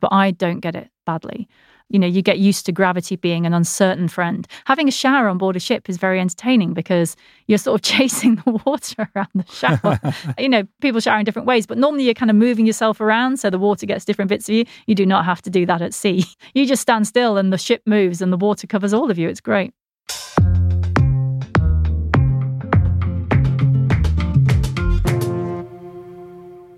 [0.00, 1.48] but I don't get it badly
[1.88, 4.46] you know, you get used to gravity being an uncertain friend.
[4.66, 8.36] Having a shower on board a ship is very entertaining because you're sort of chasing
[8.36, 9.98] the water around the shower.
[10.38, 13.38] you know, people shower in different ways, but normally you're kind of moving yourself around
[13.38, 14.64] so the water gets different bits of you.
[14.86, 16.24] You do not have to do that at sea.
[16.54, 19.28] You just stand still and the ship moves and the water covers all of you.
[19.28, 19.72] It's great.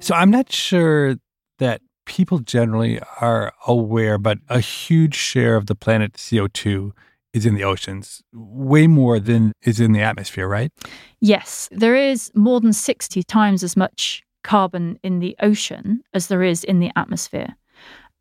[0.01, 1.17] So I'm not sure
[1.59, 6.91] that people generally are aware, but a huge share of the planet's CO2
[7.33, 10.73] is in the oceans, way more than is in the atmosphere, right?
[11.21, 16.43] Yes, there is more than 60 times as much carbon in the ocean as there
[16.43, 17.55] is in the atmosphere.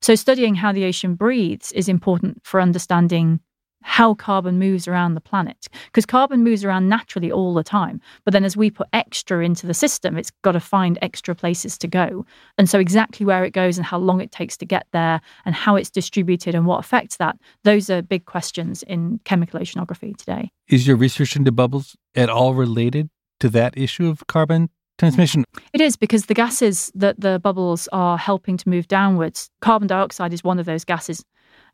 [0.02, 3.40] So, studying how the ocean breathes is important for understanding
[3.82, 5.68] how carbon moves around the planet.
[5.86, 8.02] Because carbon moves around naturally all the time.
[8.26, 11.78] But then as we put extra into the system, it's got to find extra places
[11.80, 12.26] to go.
[12.58, 15.56] And so, exactly where it goes and how long it takes to get there and
[15.56, 20.52] how it's distributed and what affects that, those are big questions in chemical oceanography today.
[20.68, 25.46] Is your research into bubbles at all related to that issue of carbon transmission?
[25.74, 30.34] It is because the gases that the bubbles are helping to move downwards, carbon dioxide
[30.34, 31.24] is one of those gases.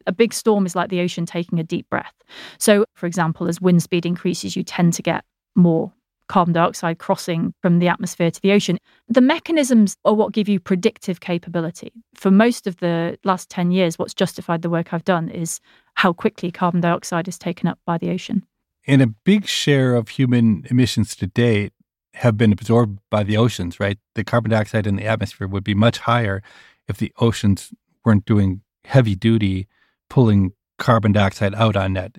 [0.08, 2.13] A big storm is like the ocean taking a deep breath.
[2.58, 5.24] So, for example, as wind speed increases, you tend to get
[5.56, 5.94] more
[6.28, 8.78] carbon dioxide crossing from the atmosphere to the ocean.
[9.08, 11.91] The mechanisms are what give you predictive capability.
[12.15, 15.60] For most of the last 10 years, what's justified the work I've done is
[15.96, 18.44] how quickly carbon dioxide is taken up by the ocean.
[18.88, 21.74] And a big share of human emissions to date
[22.15, 23.98] have been absorbed by the oceans, right?
[24.15, 26.41] The carbon dioxide in the atmosphere would be much higher
[26.88, 29.68] if the oceans weren't doing heavy duty
[30.10, 32.18] pulling carbon dioxide out on net.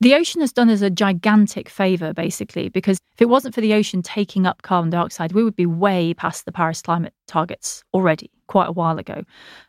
[0.00, 3.74] The ocean has done us a gigantic favor, basically, because if it wasn't for the
[3.74, 8.28] ocean taking up carbon dioxide, we would be way past the Paris climate targets already,
[8.48, 9.22] quite a while ago.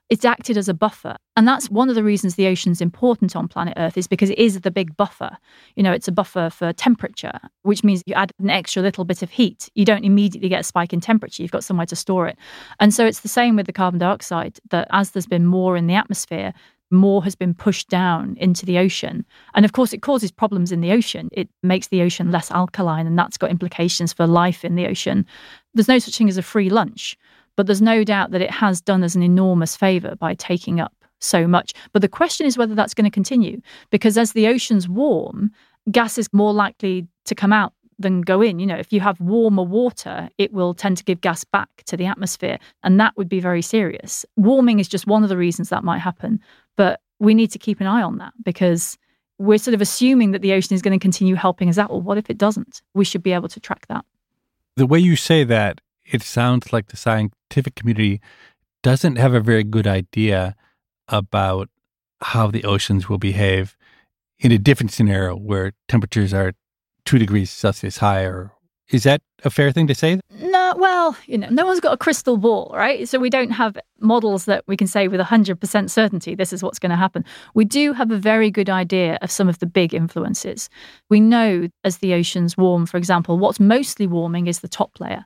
[0.09, 1.17] It's acted as a buffer.
[1.35, 4.39] And that's one of the reasons the ocean's important on planet Earth, is because it
[4.39, 5.37] is the big buffer.
[5.75, 9.21] You know, it's a buffer for temperature, which means you add an extra little bit
[9.21, 9.69] of heat.
[9.75, 12.39] You don't immediately get a spike in temperature, you've got somewhere to store it.
[12.79, 15.85] And so it's the same with the carbon dioxide, that as there's been more in
[15.85, 16.55] the atmosphere,
[16.93, 19.25] more has been pushed down into the ocean.
[19.53, 21.29] And of course, it causes problems in the ocean.
[21.33, 25.25] It makes the ocean less alkaline, and that's got implications for life in the ocean.
[25.73, 27.17] There's no such thing as a free lunch,
[27.55, 30.93] but there's no doubt that it has done us an enormous favor by taking up
[31.19, 31.73] so much.
[31.91, 35.51] But the question is whether that's going to continue, because as the oceans warm,
[35.91, 38.59] gas is more likely to come out than go in.
[38.59, 41.97] You know, if you have warmer water, it will tend to give gas back to
[41.97, 44.25] the atmosphere, and that would be very serious.
[44.35, 46.39] Warming is just one of the reasons that might happen.
[46.75, 48.97] But we need to keep an eye on that because
[49.37, 51.89] we're sort of assuming that the ocean is going to continue helping us out.
[51.89, 52.81] Well, what if it doesn't?
[52.93, 54.05] We should be able to track that.
[54.75, 58.21] The way you say that, it sounds like the scientific community
[58.81, 60.55] doesn't have a very good idea
[61.07, 61.69] about
[62.21, 63.77] how the oceans will behave
[64.39, 66.53] in a different scenario where temperatures are
[67.05, 68.51] two degrees Celsius higher
[68.89, 70.19] is that a fair thing to say?
[70.39, 73.07] No, well, you know, no one's got a crystal ball, right?
[73.07, 76.79] So we don't have models that we can say with 100% certainty this is what's
[76.79, 77.25] going to happen.
[77.55, 80.69] We do have a very good idea of some of the big influences.
[81.09, 85.25] We know as the oceans warm, for example, what's mostly warming is the top layer,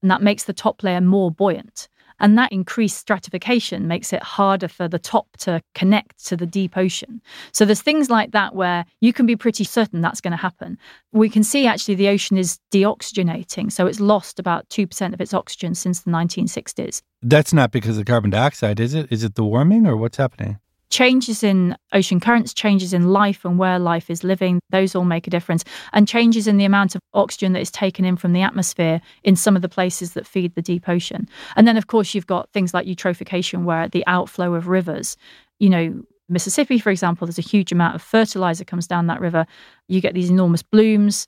[0.00, 1.88] and that makes the top layer more buoyant.
[2.20, 6.76] And that increased stratification makes it harder for the top to connect to the deep
[6.76, 7.20] ocean.
[7.52, 10.78] So there's things like that where you can be pretty certain that's going to happen.
[11.12, 13.70] We can see actually the ocean is deoxygenating.
[13.72, 17.02] So it's lost about 2% of its oxygen since the 1960s.
[17.22, 19.10] That's not because of carbon dioxide, is it?
[19.10, 20.58] Is it the warming or what's happening?
[20.90, 25.26] Changes in ocean currents, changes in life and where life is living, those all make
[25.26, 25.64] a difference.
[25.92, 29.36] And changes in the amount of oxygen that is taken in from the atmosphere in
[29.36, 31.28] some of the places that feed the deep ocean.
[31.56, 35.16] And then, of course, you've got things like eutrophication, where the outflow of rivers,
[35.58, 39.46] you know, Mississippi, for example, there's a huge amount of fertilizer comes down that river.
[39.88, 41.26] You get these enormous blooms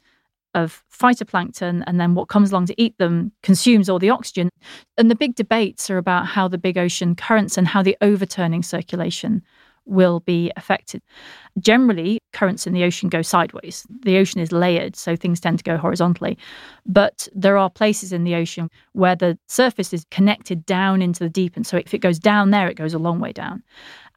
[0.55, 4.49] of phytoplankton, and then what comes along to eat them consumes all the oxygen.
[4.99, 8.63] And the big debates are about how the big ocean currents and how the overturning
[8.63, 9.43] circulation
[9.87, 11.03] will be affected.
[11.59, 13.87] Generally, currents in the ocean go sideways.
[14.03, 16.39] The ocean is layered, so things tend to go horizontally.
[16.87, 21.31] But there are places in the ocean where the surface is connected down into the
[21.31, 21.57] deep.
[21.57, 23.63] And so if it goes down there, it goes a long way down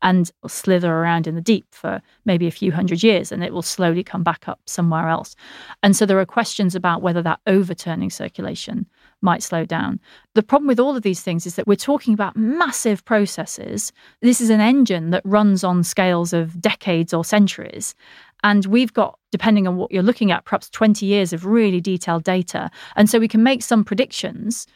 [0.03, 3.63] and slither around in the deep for maybe a few hundred years and it will
[3.63, 5.35] slowly come back up somewhere else.
[5.81, 8.85] And so there are questions about whether that overturning circulation
[9.21, 9.99] might slow down.
[10.35, 13.93] The problem with all of these things is that we're talking about massive processes.
[14.21, 17.95] This is an engine that runs on scales of decades or centuries.
[18.43, 22.25] And we've got, depending on what you're looking at, perhaps 20 years of really detailed
[22.25, 22.69] data.
[22.97, 24.67] And so we can make some predictions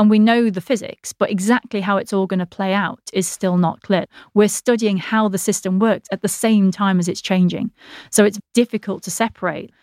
[0.00, 3.28] and we know the physics, but exactly how it's all going to play out is
[3.28, 4.06] still not clear.
[4.32, 7.70] We're studying how the system works at the same time as it's changing.
[8.08, 9.74] So it's difficult to separate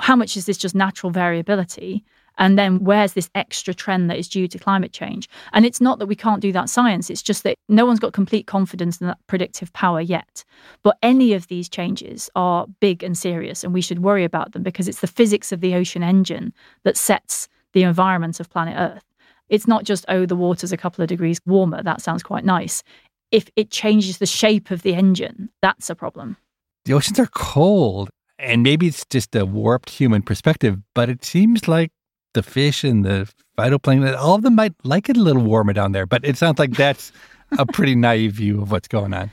[0.00, 2.04] how much is this just natural variability
[2.38, 5.28] and then where's this extra trend that is due to climate change?
[5.52, 8.12] And it's not that we can't do that science, it's just that no one's got
[8.12, 10.44] complete confidence in that predictive power yet.
[10.84, 14.62] But any of these changes are big and serious, and we should worry about them
[14.62, 16.52] because it's the physics of the ocean engine
[16.84, 19.04] that sets the environment of planet Earth.
[19.48, 21.82] It's not just, oh, the water's a couple of degrees warmer.
[21.82, 22.82] That sounds quite nice.
[23.30, 26.36] If it changes the shape of the engine, that's a problem.
[26.84, 28.10] The oceans are cold.
[28.38, 31.92] And maybe it's just a warped human perspective, but it seems like
[32.34, 35.92] the fish and the phytoplankton, all of them might like it a little warmer down
[35.92, 36.04] there.
[36.04, 37.12] But it sounds like that's
[37.58, 39.30] a pretty naive view of what's going on.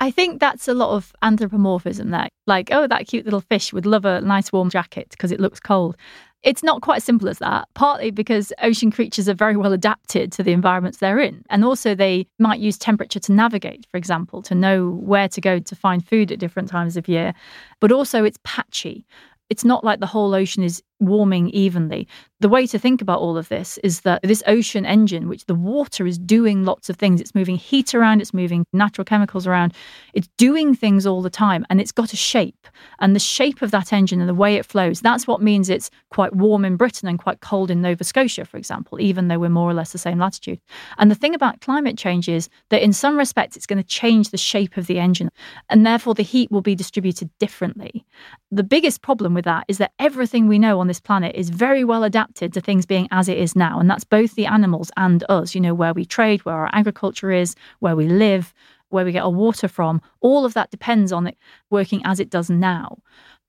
[0.00, 2.28] I think that's a lot of anthropomorphism there.
[2.46, 5.60] Like, oh, that cute little fish would love a nice warm jacket because it looks
[5.60, 5.96] cold.
[6.42, 10.32] It's not quite as simple as that, partly because ocean creatures are very well adapted
[10.32, 11.44] to the environments they're in.
[11.50, 15.60] And also, they might use temperature to navigate, for example, to know where to go
[15.60, 17.32] to find food at different times of year.
[17.80, 19.06] But also, it's patchy.
[19.50, 22.08] It's not like the whole ocean is warming evenly.
[22.40, 25.54] The way to think about all of this is that this ocean engine, which the
[25.54, 29.74] water is doing lots of things, it's moving heat around, it's moving natural chemicals around,
[30.12, 32.66] it's doing things all the time, and it's got a shape.
[32.98, 35.90] And the shape of that engine and the way it flows, that's what means it's
[36.10, 39.48] quite warm in Britain and quite cold in Nova Scotia, for example, even though we're
[39.48, 40.60] more or less the same latitude.
[40.98, 44.30] And the thing about climate change is that in some respects, it's going to change
[44.30, 45.30] the shape of the engine,
[45.68, 48.04] and therefore the heat will be distributed differently.
[48.50, 51.84] The biggest problem with that is that everything we know on this planet is very
[51.84, 53.80] well adapted to things being as it is now.
[53.80, 57.32] And that's both the animals and us, you know, where we trade, where our agriculture
[57.32, 58.52] is, where we live,
[58.90, 60.02] where we get our water from.
[60.20, 61.38] All of that depends on it
[61.70, 62.98] working as it does now.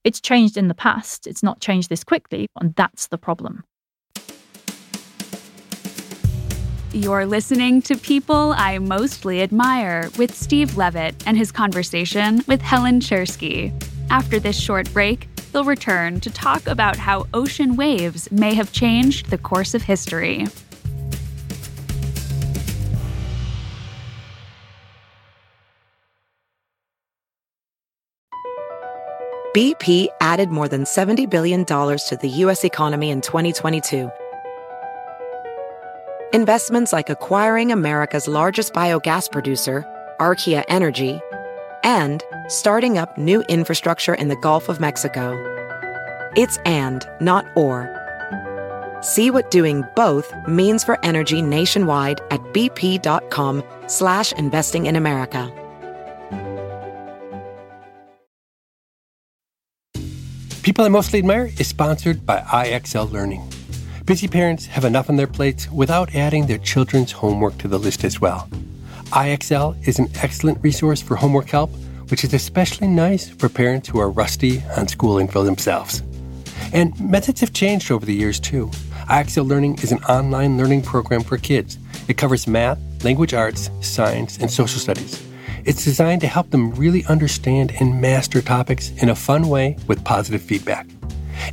[0.06, 3.65] It's changed in the past, it's not changed this quickly, and that's the problem.
[6.93, 13.01] You're listening to People I Mostly Admire with Steve Levitt and his conversation with Helen
[13.01, 13.73] Czerski.
[14.10, 19.30] After this short break, they'll return to talk about how ocean waves may have changed
[19.30, 20.48] the course of history.
[29.56, 32.63] BP added more than $70 billion to the U.S.
[32.63, 34.10] economy in 2022.
[36.34, 39.86] Investments like acquiring America's largest biogas producer,
[40.20, 41.20] Archaea Energy,
[41.84, 45.34] and starting up new infrastructure in the Gulf of Mexico.
[46.36, 47.89] It's and, not or.
[49.02, 55.52] See what doing both means for energy nationwide at bp.com slash investing in America.
[60.63, 63.46] People I Mostly Admire is sponsored by IXL Learning.
[64.06, 68.06] Busy parents have enough on their plates without adding their children's homework to the list
[68.06, 68.48] as well.
[69.12, 71.70] IXL is an excellent resource for homework help,
[72.13, 76.04] which is especially nice for parents who are rusty on schooling for themselves.
[76.71, 78.67] And methods have changed over the years too.
[79.10, 81.80] IXL Learning is an online learning program for kids.
[82.08, 85.28] It covers math, language arts, science, and social studies.
[85.65, 90.06] It's designed to help them really understand and master topics in a fun way with
[90.06, 90.86] positive feedback.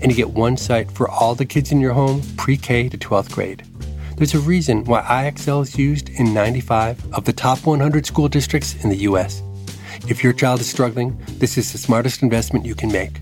[0.02, 2.98] And you get one site for all the kids in your home, pre K to
[2.98, 3.62] 12th grade.
[4.18, 8.84] There's a reason why IXL is used in 95 of the top 100 school districts
[8.84, 9.42] in the U.S.
[10.08, 13.20] If your child is struggling, this is the smartest investment you can make.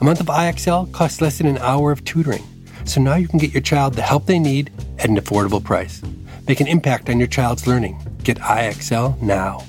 [0.00, 2.44] A month of IXL costs less than an hour of tutoring,
[2.84, 6.02] so now you can get your child the help they need at an affordable price.
[6.46, 7.98] Make an impact on your child's learning.
[8.22, 9.64] Get IXL now.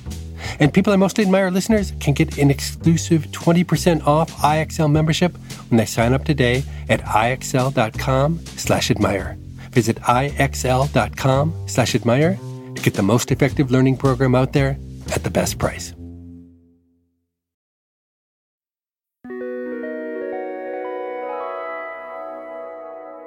[0.59, 5.37] And people I mostly admire listeners can get an exclusive 20% off IXL membership
[5.69, 9.37] when they sign up today at IXL.com slash admire.
[9.71, 12.39] Visit IXL.com slash admire
[12.75, 14.77] to get the most effective learning program out there
[15.13, 15.93] at the best price.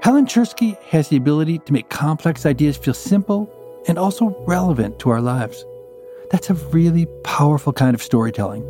[0.03, 3.49] Helen Czerski has the ability to make complex ideas feel simple
[3.87, 5.65] and also relevant to our lives.
[6.33, 8.65] That's a really powerful kind of storytelling.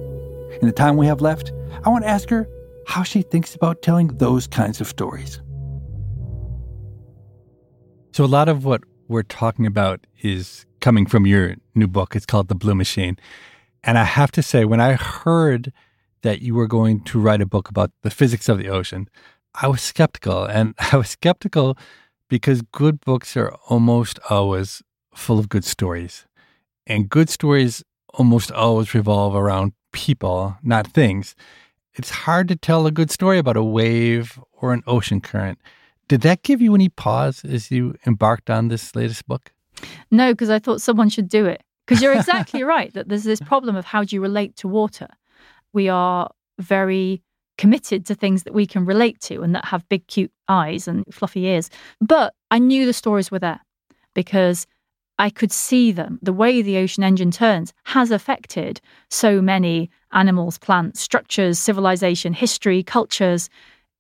[0.61, 1.51] In the time we have left,
[1.85, 2.47] I want to ask her
[2.87, 5.41] how she thinks about telling those kinds of stories.
[8.13, 12.15] So, a lot of what we're talking about is coming from your new book.
[12.15, 13.17] It's called The Blue Machine.
[13.83, 15.73] And I have to say, when I heard
[16.21, 19.09] that you were going to write a book about the physics of the ocean,
[19.55, 20.45] I was skeptical.
[20.45, 21.77] And I was skeptical
[22.29, 24.83] because good books are almost always
[25.15, 26.27] full of good stories.
[26.87, 27.83] And good stories
[28.15, 31.35] almost always revolve around people, not things.
[31.95, 35.59] It's hard to tell a good story about a wave or an ocean current.
[36.09, 39.53] Did that give you any pause as you embarked on this latest book?
[40.11, 41.63] No, because I thought someone should do it.
[41.87, 45.09] Because you're exactly right that there's this problem of how do you relate to water.
[45.73, 47.23] We are very
[47.63, 51.05] committed to things that we can relate to and that have big, cute eyes and
[51.15, 51.71] fluffy ears.
[52.01, 53.61] But I knew the stories were there
[54.15, 54.67] because
[55.21, 56.19] I could see them.
[56.23, 62.83] The way the ocean engine turns has affected so many animals, plants, structures, civilization, history,
[62.83, 63.49] cultures.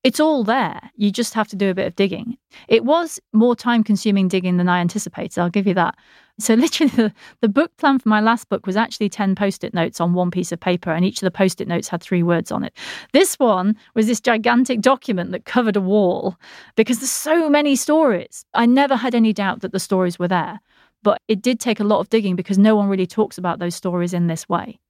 [0.04, 0.80] It's all there.
[0.96, 2.36] You just have to do a bit of digging.
[2.66, 5.96] It was more time consuming digging than I anticipated, I'll give you that.
[6.40, 9.74] So, literally, the, the book plan for my last book was actually 10 post it
[9.74, 12.22] notes on one piece of paper, and each of the post it notes had three
[12.22, 12.74] words on it.
[13.12, 16.36] This one was this gigantic document that covered a wall
[16.74, 18.44] because there's so many stories.
[18.54, 20.60] I never had any doubt that the stories were there,
[21.02, 23.76] but it did take a lot of digging because no one really talks about those
[23.76, 24.80] stories in this way.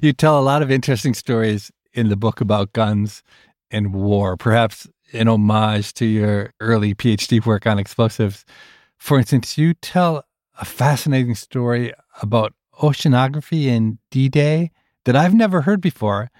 [0.00, 3.22] You tell a lot of interesting stories in the book about guns
[3.70, 8.44] and war, perhaps in homage to your early PhD work on explosives.
[8.98, 10.24] For instance, you tell
[10.60, 14.70] a fascinating story about oceanography in D Day
[15.04, 16.30] that I've never heard before.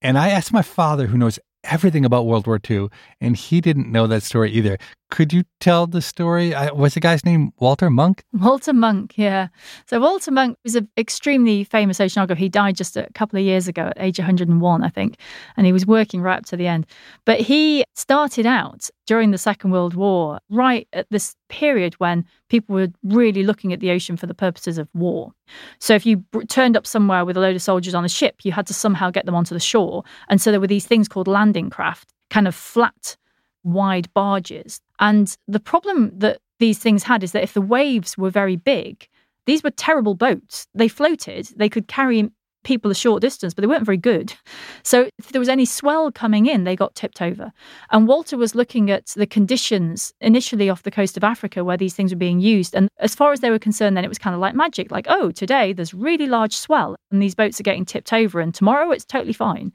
[0.00, 2.88] And I asked my father, who knows everything about World War II,
[3.20, 4.78] and he didn't know that story either.
[5.12, 6.54] Could you tell the story?
[6.54, 8.24] I, was the guy's name Walter Munk?
[8.32, 9.48] Walter Munk, yeah.
[9.84, 12.38] So Walter Munk was an extremely famous oceanographer.
[12.38, 15.18] He died just a couple of years ago at age 101, I think,
[15.58, 16.86] and he was working right up to the end.
[17.26, 22.74] But he started out during the Second World War, right at this period when people
[22.74, 25.30] were really looking at the ocean for the purposes of war.
[25.78, 28.52] So if you turned up somewhere with a load of soldiers on a ship, you
[28.52, 30.04] had to somehow get them onto the shore.
[30.30, 33.18] And so there were these things called landing craft, kind of flat
[33.64, 34.80] wide barges.
[34.98, 39.08] And the problem that these things had is that if the waves were very big,
[39.46, 40.66] these were terrible boats.
[40.74, 42.30] They floated, they could carry
[42.64, 44.34] people a short distance, but they weren't very good.
[44.84, 47.52] So if there was any swell coming in, they got tipped over.
[47.92, 51.94] And Walter was looking at the conditions initially off the coast of Africa where these
[51.94, 52.74] things were being used.
[52.74, 55.06] And as far as they were concerned, then it was kind of like magic like,
[55.08, 58.90] oh, today there's really large swell and these boats are getting tipped over, and tomorrow
[58.90, 59.72] it's totally fine.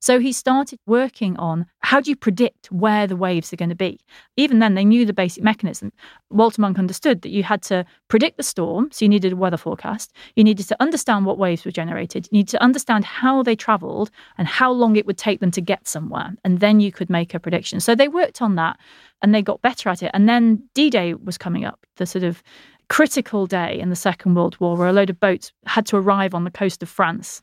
[0.00, 3.74] So he started working on how do you predict where the waves are going to
[3.74, 4.00] be?
[4.36, 5.92] Even then, they knew the basic mechanism.
[6.30, 9.58] Walter Munk understood that you had to predict the storm, so you needed a weather
[9.58, 10.12] forecast.
[10.36, 12.28] You needed to understand what waves were generated.
[12.30, 15.60] You needed to understand how they traveled and how long it would take them to
[15.60, 16.34] get somewhere.
[16.44, 17.78] And then you could make a prediction.
[17.80, 18.78] So they worked on that
[19.20, 20.10] and they got better at it.
[20.14, 22.42] And then D Day was coming up, the sort of
[22.88, 26.34] critical day in the Second World War where a load of boats had to arrive
[26.34, 27.42] on the coast of France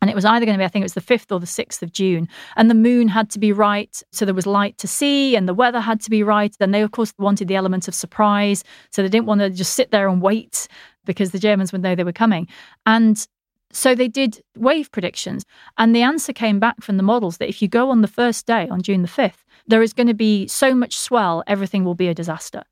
[0.00, 1.46] and it was either going to be, I think it was the 5th or the
[1.46, 2.28] 6th of June.
[2.56, 4.02] And the moon had to be right.
[4.12, 6.54] So there was light to see and the weather had to be right.
[6.58, 8.64] Then they, of course, wanted the element of surprise.
[8.90, 10.68] So they didn't want to just sit there and wait
[11.04, 12.48] because the Germans would know they were coming.
[12.86, 13.26] And
[13.72, 15.44] so they did wave predictions.
[15.78, 18.46] And the answer came back from the models that if you go on the first
[18.46, 21.94] day, on June the 5th, there is going to be so much swell, everything will
[21.94, 22.64] be a disaster.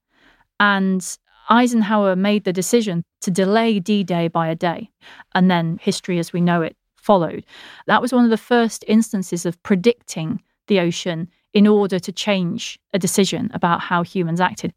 [0.59, 1.07] And
[1.51, 4.91] Eisenhower made the decision to delay D Day by a day.
[5.35, 6.77] And then history as we know it
[7.09, 7.43] followed.
[7.87, 11.19] That was one of the first instances of predicting the ocean
[11.55, 14.75] in order to change a decision about how humans acted.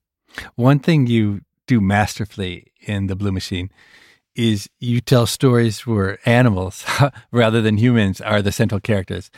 [0.56, 3.70] One thing you do masterfully in The Blue Machine
[4.34, 6.86] is you tell stories where animals
[7.32, 9.30] rather than humans are the central characters.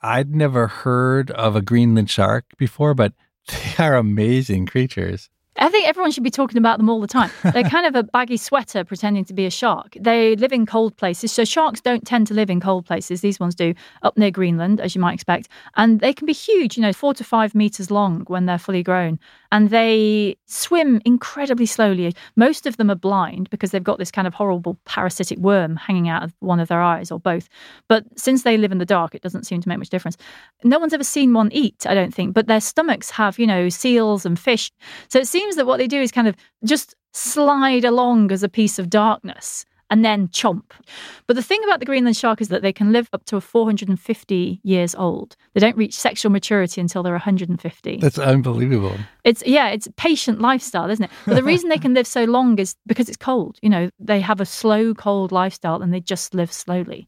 [0.00, 3.12] I'd never heard of a Greenland shark before, but
[3.48, 5.28] they are amazing creatures.
[5.58, 7.30] I think everyone should be talking about them all the time.
[7.52, 9.96] They're kind of a baggy sweater pretending to be a shark.
[10.00, 11.30] They live in cold places.
[11.30, 13.20] So sharks don't tend to live in cold places.
[13.20, 15.48] These ones do up near Greenland, as you might expect.
[15.76, 18.82] And they can be huge, you know, four to five meters long when they're fully
[18.82, 19.18] grown.
[19.52, 22.12] And they swim incredibly slowly.
[22.36, 26.08] Most of them are blind because they've got this kind of horrible parasitic worm hanging
[26.08, 27.48] out of one of their eyes or both.
[27.86, 30.16] But since they live in the dark, it doesn't seem to make much difference.
[30.64, 33.68] No one's ever seen one eat, I don't think, but their stomachs have, you know,
[33.68, 34.72] seals and fish.
[35.08, 36.34] So it seems that what they do is kind of
[36.64, 40.62] just slide along as a piece of darkness and then chomp.
[41.26, 44.60] But the thing about the Greenland shark is that they can live up to 450
[44.62, 45.36] years old.
[45.52, 47.98] They don't reach sexual maturity until they're 150.
[47.98, 48.96] That's unbelievable.
[49.22, 51.10] It's yeah, it's patient lifestyle, isn't it?
[51.26, 53.58] But the reason they can live so long is because it's cold.
[53.60, 57.06] You know, they have a slow, cold lifestyle and they just live slowly.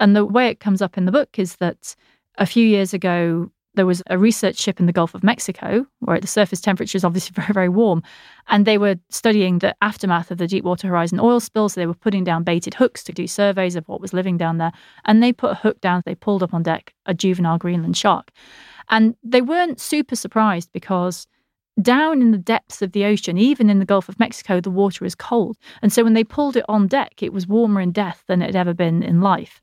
[0.00, 1.94] And the way it comes up in the book is that
[2.38, 6.18] a few years ago, there was a research ship in the Gulf of Mexico where
[6.18, 8.02] the surface temperature is obviously very, very warm.
[8.48, 11.68] And they were studying the aftermath of the Deepwater Horizon oil spill.
[11.68, 14.58] So they were putting down baited hooks to do surveys of what was living down
[14.58, 14.72] there.
[15.04, 18.30] And they put a hook down, they pulled up on deck a juvenile Greenland shark.
[18.88, 21.26] And they weren't super surprised because
[21.82, 25.04] down in the depths of the ocean, even in the Gulf of Mexico, the water
[25.04, 25.56] is cold.
[25.82, 28.46] And so when they pulled it on deck, it was warmer in death than it
[28.46, 29.60] had ever been in life.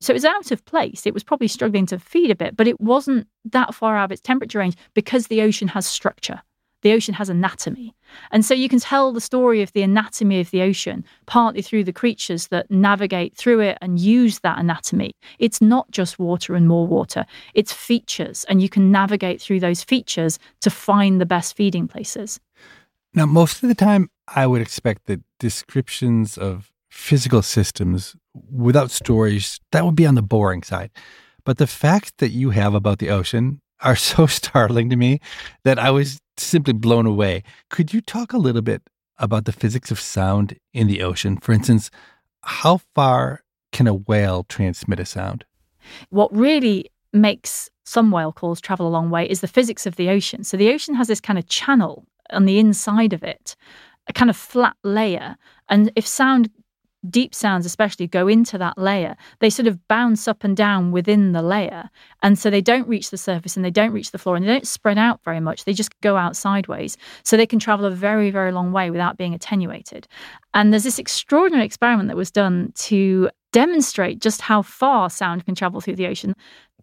[0.00, 1.06] So it was out of place.
[1.06, 4.12] It was probably struggling to feed a bit, but it wasn't that far out of
[4.12, 6.42] its temperature range because the ocean has structure.
[6.82, 7.96] The ocean has anatomy.
[8.30, 11.84] And so you can tell the story of the anatomy of the ocean partly through
[11.84, 15.12] the creatures that navigate through it and use that anatomy.
[15.38, 17.24] It's not just water and more water,
[17.54, 18.44] it's features.
[18.48, 22.38] And you can navigate through those features to find the best feeding places.
[23.14, 28.16] Now, most of the time, I would expect that descriptions of physical systems
[28.50, 30.90] without stories, that would be on the boring side.
[31.44, 35.20] But the facts that you have about the ocean are so startling to me
[35.64, 37.42] that I was simply blown away.
[37.70, 38.82] Could you talk a little bit
[39.18, 41.36] about the physics of sound in the ocean?
[41.36, 41.90] For instance,
[42.42, 43.42] how far
[43.72, 45.44] can a whale transmit a sound?
[46.10, 50.08] What really makes some whale calls travel a long way is the physics of the
[50.08, 50.42] ocean.
[50.44, 53.54] So the ocean has this kind of channel on the inside of it,
[54.08, 55.36] a kind of flat layer.
[55.68, 56.50] And if sound
[57.10, 61.32] deep sounds, especially, go into that layer, they sort of bounce up and down within
[61.32, 61.90] the layer.
[62.22, 64.52] And so they don't reach the surface and they don't reach the floor and they
[64.52, 65.64] don't spread out very much.
[65.64, 66.96] They just go out sideways.
[67.22, 70.06] So they can travel a very, very long way without being attenuated.
[70.54, 75.54] And there's this extraordinary experiment that was done to demonstrate just how far sound can
[75.54, 76.34] travel through the ocean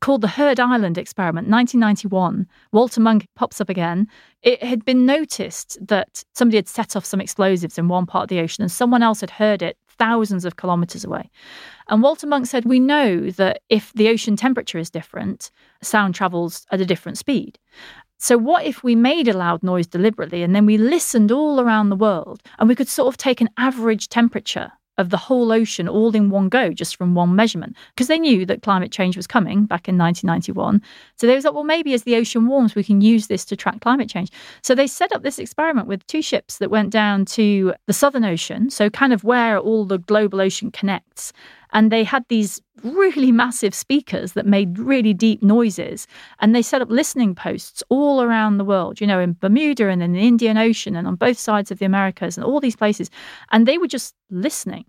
[0.03, 2.45] called the Heard Island experiment, 1991.
[2.73, 4.05] Walter Munk pops up again.
[4.41, 8.27] It had been noticed that somebody had set off some explosives in one part of
[8.27, 11.29] the ocean and someone else had heard it thousands of kilometers away.
[11.89, 16.65] And Walter Munk said, We know that if the ocean temperature is different, sound travels
[16.71, 17.59] at a different speed.
[18.19, 21.89] So, what if we made a loud noise deliberately and then we listened all around
[21.89, 25.87] the world and we could sort of take an average temperature of the whole ocean
[25.87, 29.27] all in one go, just from one measurement, because they knew that climate change was
[29.27, 30.81] coming back in 1991.
[31.15, 33.55] So they was like, well, maybe as the ocean warms, we can use this to
[33.55, 34.29] track climate change.
[34.61, 38.25] So they set up this experiment with two ships that went down to the Southern
[38.25, 41.33] Ocean, so kind of where all the global ocean connects.
[41.73, 46.07] And they had these really massive speakers that made really deep noises.
[46.39, 50.01] And they set up listening posts all around the world, you know, in Bermuda and
[50.01, 53.09] in the Indian Ocean and on both sides of the Americas and all these places.
[53.51, 54.85] And they were just listening.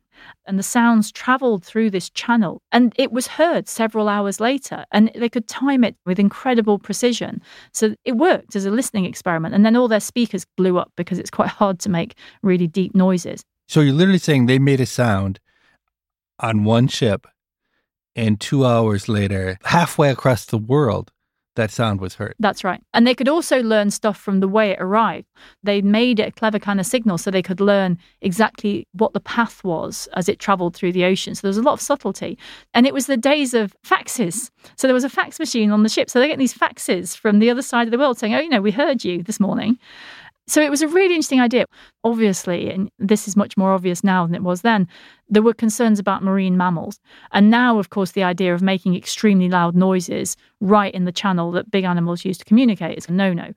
[0.46, 2.62] And the sounds traveled through this channel.
[2.70, 4.84] And it was heard several hours later.
[4.92, 7.42] And they could time it with incredible precision.
[7.72, 9.54] So it worked as a listening experiment.
[9.54, 12.94] And then all their speakers blew up because it's quite hard to make really deep
[12.94, 13.42] noises.
[13.68, 15.40] So you're literally saying they made a sound
[16.40, 17.26] on one ship,
[18.16, 21.10] and two hours later, halfway across the world,
[21.56, 22.34] that sound was heard.
[22.40, 22.82] That's right.
[22.92, 25.28] And they could also learn stuff from the way it arrived.
[25.62, 29.20] They made it a clever kind of signal so they could learn exactly what the
[29.20, 31.34] path was as it traveled through the ocean.
[31.34, 32.38] So there was a lot of subtlety.
[32.72, 34.50] And it was the days of faxes.
[34.76, 36.10] So there was a fax machine on the ship.
[36.10, 38.48] So they get these faxes from the other side of the world saying, oh, you
[38.48, 39.78] know, we heard you this morning.
[40.46, 41.64] So it was a really interesting idea.
[42.02, 44.86] Obviously, and this is much more obvious now than it was then,
[45.28, 47.00] there were concerns about marine mammals.
[47.32, 51.50] And now, of course, the idea of making extremely loud noises right in the channel
[51.52, 53.52] that big animals use to communicate is a no no.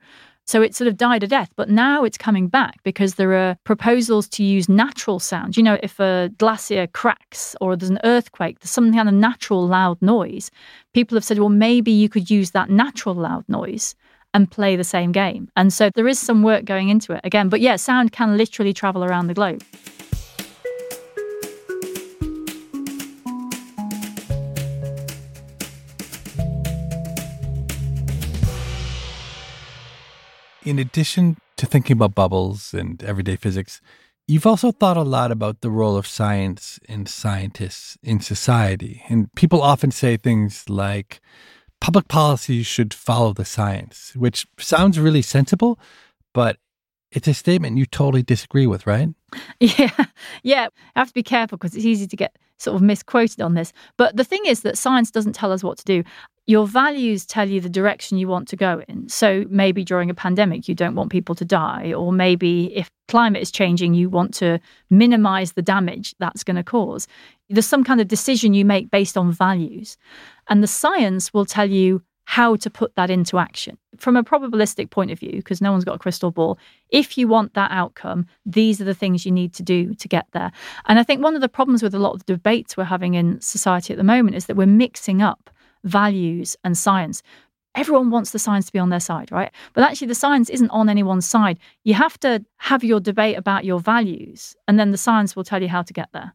[0.46, 3.58] So it sort of died a death, but now it's coming back because there are
[3.64, 5.58] proposals to use natural sound.
[5.58, 9.66] You know, if a glacier cracks or there's an earthquake, there's some kind of natural
[9.68, 10.50] loud noise.
[10.94, 13.94] People have said, well, maybe you could use that natural loud noise
[14.34, 15.50] and play the same game.
[15.56, 17.48] And so there is some work going into it again.
[17.48, 19.62] But yeah, sound can literally travel around the globe.
[30.64, 33.80] In addition to thinking about bubbles and everyday physics,
[34.26, 39.02] you've also thought a lot about the role of science and scientists in society.
[39.08, 41.22] And people often say things like,
[41.80, 45.78] public policy should follow the science, which sounds really sensible,
[46.34, 46.58] but
[47.10, 49.08] it's a statement you totally disagree with, right?
[49.60, 50.06] Yeah.
[50.42, 50.68] Yeah.
[50.96, 53.72] I have to be careful because it's easy to get sort of misquoted on this.
[53.96, 56.02] But the thing is that science doesn't tell us what to do.
[56.48, 59.06] Your values tell you the direction you want to go in.
[59.10, 61.92] So maybe during a pandemic, you don't want people to die.
[61.92, 66.62] Or maybe if climate is changing, you want to minimize the damage that's going to
[66.62, 67.06] cause.
[67.50, 69.98] There's some kind of decision you make based on values.
[70.48, 73.76] And the science will tell you how to put that into action.
[73.98, 77.28] From a probabilistic point of view, because no one's got a crystal ball, if you
[77.28, 80.50] want that outcome, these are the things you need to do to get there.
[80.86, 83.12] And I think one of the problems with a lot of the debates we're having
[83.12, 85.50] in society at the moment is that we're mixing up
[85.88, 87.22] values and science.
[87.74, 89.52] Everyone wants the science to be on their side, right?
[89.72, 91.58] But actually, the science isn't on anyone's side.
[91.84, 95.62] You have to have your debate about your values, and then the science will tell
[95.62, 96.34] you how to get there.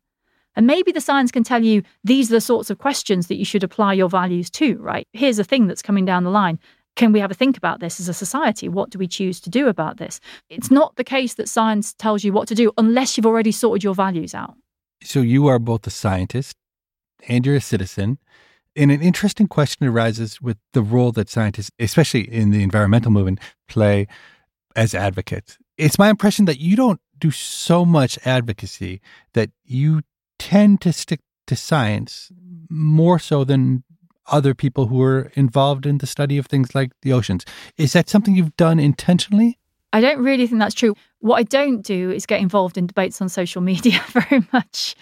[0.56, 3.46] And maybe the science can tell you these are the sorts of questions that you
[3.46, 5.08] should apply your values to, right?
[5.14, 6.60] Here's a thing that's coming down the line.
[6.96, 8.70] Can we have a think about this as a society?
[8.70, 10.20] What do we choose to do about this?
[10.50, 13.84] It's not the case that science tells you what to do unless you've already sorted
[13.84, 14.54] your values out.
[15.04, 16.56] So you are both a scientist
[17.28, 18.20] and you're a citizen.
[18.76, 23.40] And an interesting question arises with the role that scientists, especially in the environmental movement,
[23.68, 24.08] play
[24.76, 25.58] as advocates.
[25.78, 29.02] It's my impression that you don't do so much advocacy
[29.34, 30.02] that you
[30.40, 32.32] tend to stick to science
[32.70, 33.84] more so than
[34.28, 37.46] other people who are involved in the study of things like the oceans.
[37.78, 39.60] Is that something you've done intentionally?
[39.92, 40.96] I don't really think that's true.
[41.20, 44.96] What I don't do is get involved in debates on social media very much.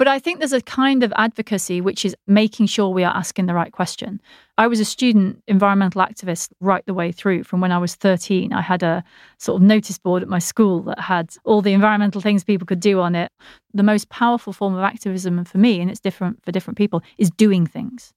[0.00, 3.44] But I think there's a kind of advocacy which is making sure we are asking
[3.44, 4.18] the right question.
[4.56, 8.54] I was a student environmental activist right the way through from when I was 13.
[8.54, 9.04] I had a
[9.36, 12.80] sort of notice board at my school that had all the environmental things people could
[12.80, 13.30] do on it.
[13.74, 17.30] The most powerful form of activism for me, and it's different for different people, is
[17.30, 18.14] doing things.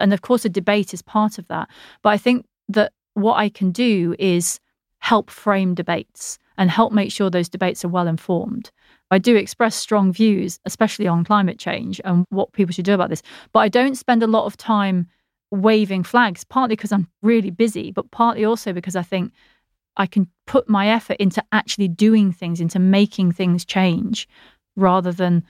[0.00, 1.68] And of course, a debate is part of that.
[2.02, 4.58] But I think that what I can do is
[4.98, 8.72] help frame debates and help make sure those debates are well informed.
[9.12, 13.10] I do express strong views, especially on climate change and what people should do about
[13.10, 13.22] this.
[13.52, 15.06] But I don't spend a lot of time
[15.50, 19.32] waving flags, partly because I'm really busy, but partly also because I think
[19.98, 24.26] I can put my effort into actually doing things, into making things change
[24.76, 25.44] rather than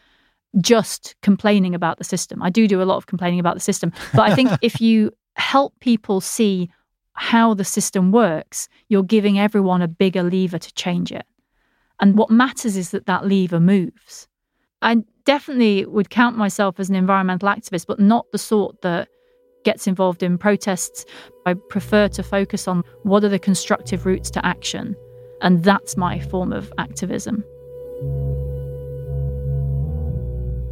[0.60, 2.42] just complaining about the system.
[2.42, 5.12] I do do a lot of complaining about the system, but I think if you
[5.36, 6.68] help people see
[7.12, 11.26] how the system works, you're giving everyone a bigger lever to change it.
[12.00, 14.28] And what matters is that that lever moves.
[14.82, 19.08] I definitely would count myself as an environmental activist, but not the sort that
[19.64, 21.04] gets involved in protests.
[21.46, 24.96] I prefer to focus on what are the constructive routes to action.
[25.40, 27.44] And that's my form of activism.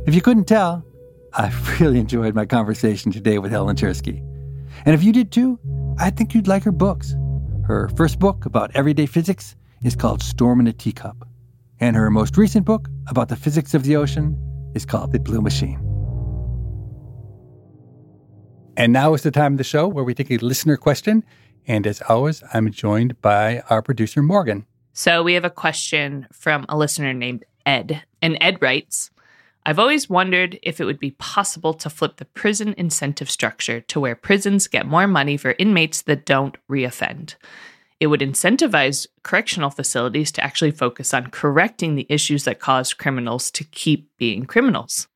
[0.06, 0.84] If you couldn't tell,
[1.34, 4.18] I really enjoyed my conversation today with Helen Czerski.
[4.84, 5.58] And if you did too,
[5.98, 7.14] I think you'd like her books.
[7.66, 11.26] Her first book about everyday physics is called Storm in a Teacup.
[11.80, 14.36] And her most recent book about the physics of the ocean
[14.74, 15.78] is called The Blue Machine.
[18.76, 21.24] And now is the time of the show where we take a listener question.
[21.66, 24.66] And as always, I'm joined by our producer, Morgan.
[24.92, 28.02] So we have a question from a listener named Ed.
[28.20, 29.10] And Ed writes
[29.66, 34.00] I've always wondered if it would be possible to flip the prison incentive structure to
[34.00, 37.34] where prisons get more money for inmates that don't reoffend.
[38.00, 43.50] It would incentivize correctional facilities to actually focus on correcting the issues that cause criminals
[43.52, 45.06] to keep being criminals.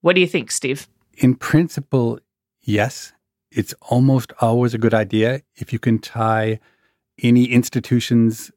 [0.00, 0.88] What do you think, Steve?
[1.18, 2.18] In principle,
[2.62, 3.12] yes.
[3.50, 6.58] It's almost always a good idea if you can tie
[7.22, 8.50] any institution's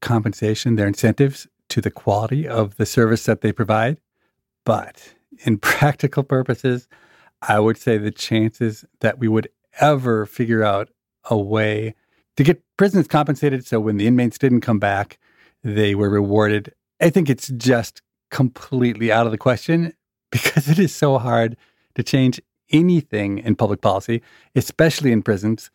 [0.00, 3.98] compensation, their incentives, to the quality of the service that they provide.
[4.64, 6.88] But in practical purposes,
[7.42, 9.48] I would say the chances that we would
[9.80, 10.88] ever figure out
[11.30, 11.94] a way
[12.36, 15.18] to get prisons compensated so when the inmates didn't come back,
[15.62, 16.72] they were rewarded.
[17.00, 18.00] I think it's just
[18.30, 19.92] completely out of the question
[20.32, 21.56] because it is so hard
[21.96, 24.22] to change anything in public policy,
[24.54, 25.70] especially in prisons.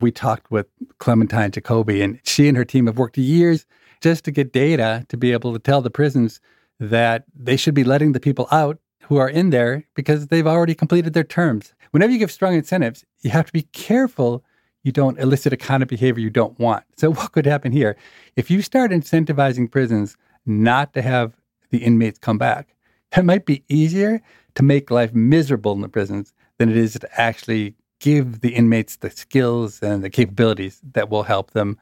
[0.00, 0.66] We talked with
[0.98, 3.66] Clementine Jacoby, and she and her team have worked years
[4.00, 6.40] just to get data to be able to tell the prisons
[6.78, 10.74] that they should be letting the people out who are in there because they've already
[10.74, 11.72] completed their terms.
[11.92, 14.44] Whenever you give strong incentives, you have to be careful
[14.84, 16.84] you don't elicit a kind of behavior you don't want.
[16.96, 17.96] So, what could happen here?
[18.36, 20.16] If you start incentivizing prisons
[20.46, 21.32] not to have
[21.70, 22.74] the inmates come back,
[23.16, 24.22] it might be easier
[24.54, 28.96] to make life miserable in the prisons than it is to actually give the inmates
[28.96, 31.78] the skills and the capabilities that will help them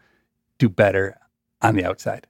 [0.58, 1.18] do better
[1.60, 2.26] on the outside.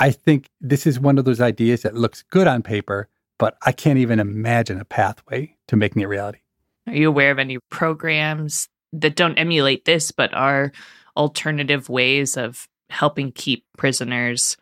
[0.00, 3.72] I think this is one of those ideas that looks good on paper, but I
[3.72, 6.38] can't even imagine a pathway to making it reality.
[6.86, 10.72] Are you aware of any programs that don't emulate this, but are
[11.16, 14.56] alternative ways of helping keep prisoners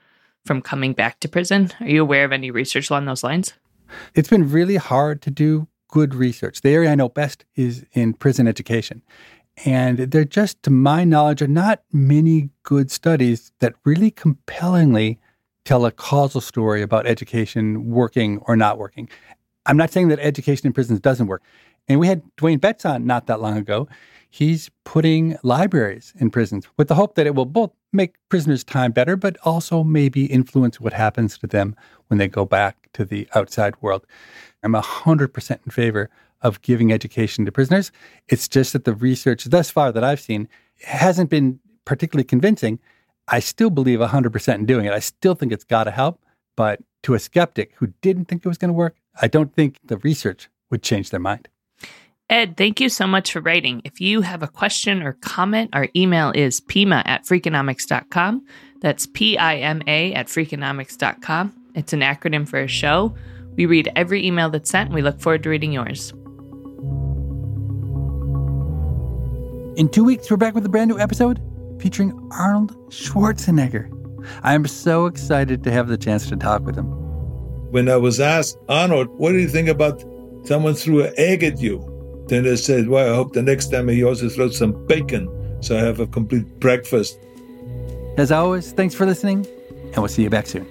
[0.47, 1.71] from coming back to prison?
[1.81, 3.55] Are you aware of any research along those lines?
[4.15, 6.61] It's been really hard to do good research.
[6.61, 9.03] The area I know best is in prison education.
[9.65, 15.19] And there just, to my knowledge, are not many good studies that really compellingly
[15.65, 19.09] tell a causal story about education working or not working.
[19.67, 21.43] I'm not saying that education in prisons doesn't work.
[21.89, 23.89] And we had Dwayne Betts on not that long ago.
[24.33, 28.93] He's putting libraries in prisons with the hope that it will both make prisoners' time
[28.93, 31.75] better, but also maybe influence what happens to them
[32.07, 34.07] when they go back to the outside world.
[34.63, 36.11] I'm 100% in favor
[36.43, 37.91] of giving education to prisoners.
[38.29, 40.49] It's just that the research thus far that I've seen
[40.85, 42.79] hasn't been particularly convincing.
[43.27, 44.93] I still believe 100% in doing it.
[44.93, 46.23] I still think it's got to help.
[46.57, 49.79] But to a skeptic who didn't think it was going to work, I don't think
[49.85, 51.49] the research would change their mind.
[52.31, 53.83] Ed, thank you so much for writing.
[53.85, 58.47] If you have a question or comment, our email is pima at freakonomics.com.
[58.81, 61.53] That's P I M A at freakonomics.com.
[61.75, 63.17] It's an acronym for a show.
[63.57, 66.13] We read every email that's sent, and we look forward to reading yours.
[69.77, 71.41] In two weeks, we're back with a brand new episode
[71.81, 73.91] featuring Arnold Schwarzenegger.
[74.45, 76.87] I am so excited to have the chance to talk with him.
[77.73, 80.05] When I was asked, Arnold, what do you think about
[80.45, 81.90] someone threw an egg at you?
[82.31, 85.29] Then I said, well, I hope the next time he also throws some bacon
[85.61, 87.19] so I have a complete breakfast.
[88.17, 89.47] As always, thanks for listening,
[89.87, 90.67] and we'll see you back soon.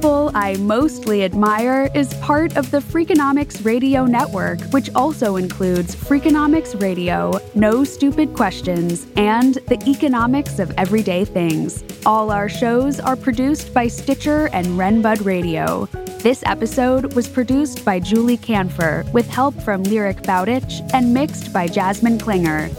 [0.00, 6.80] People I Mostly Admire is part of the Freakonomics Radio Network, which also includes Freakonomics
[6.80, 11.84] Radio, No Stupid Questions, and The Economics of Everyday Things.
[12.06, 15.84] All our shows are produced by Stitcher and Renbud Radio.
[16.20, 21.66] This episode was produced by Julie Kanfer with help from Lyric Bowditch and mixed by
[21.66, 22.70] Jasmine Klinger.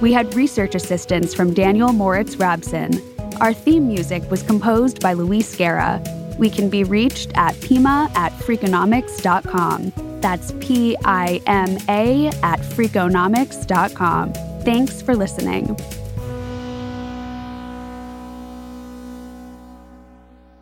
[0.00, 3.02] We had research assistance from Daniel Moritz Rabson.
[3.38, 6.02] Our theme music was composed by Luis Guerra.
[6.40, 9.92] We can be reached at pima at freakonomics.com.
[10.22, 14.32] That's P I M A at freakonomics.com.
[14.64, 15.76] Thanks for listening.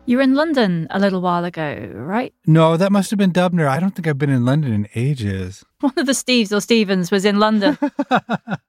[0.05, 2.33] You were in London a little while ago, right?
[2.45, 3.67] No, that must have been Dubner.
[3.67, 5.63] I don't think I've been in London in ages.
[5.79, 7.77] One of the Steves or Stevens was in London.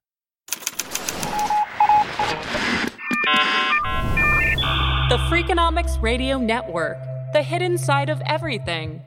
[5.29, 6.97] Freakonomics Radio Network,
[7.33, 9.03] the hidden side of everything.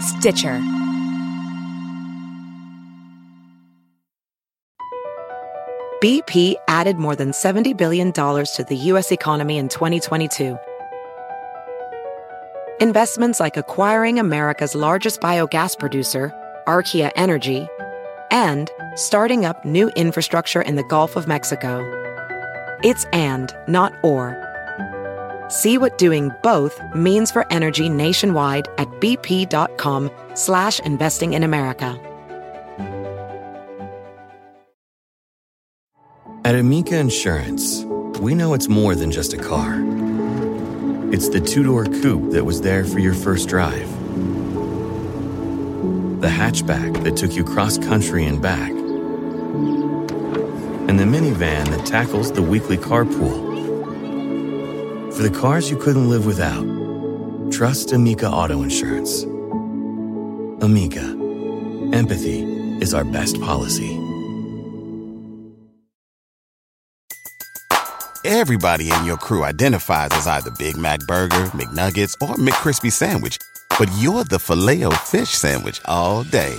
[0.00, 0.60] Stitcher.
[6.02, 9.12] BP added more than $70 billion to the U.S.
[9.12, 10.58] economy in 2022.
[12.80, 16.32] Investments like acquiring America's largest biogas producer,
[16.66, 17.68] Archaea Energy,
[18.30, 21.84] and starting up new infrastructure in the Gulf of Mexico.
[22.82, 24.38] It's and, not or.
[25.48, 31.98] See what doing both means for energy nationwide at bp.com slash investing in America.
[36.42, 37.84] At Amica Insurance,
[38.18, 39.74] we know it's more than just a car.
[41.12, 43.90] It's the two-door coupe that was there for your first drive.
[46.22, 48.79] The hatchback that took you cross-country and back.
[50.90, 53.48] And the minivan that tackles the weekly carpool.
[55.14, 56.64] For the cars you couldn't live without,
[57.52, 59.22] trust Amica Auto Insurance.
[60.64, 61.04] Amica.
[61.96, 62.42] Empathy
[62.82, 63.96] is our best policy.
[68.24, 73.38] Everybody in your crew identifies as either Big Mac Burger, McNuggets, or McCrispy Sandwich.
[73.78, 76.58] But you're the Filet-O-Fish Sandwich all day.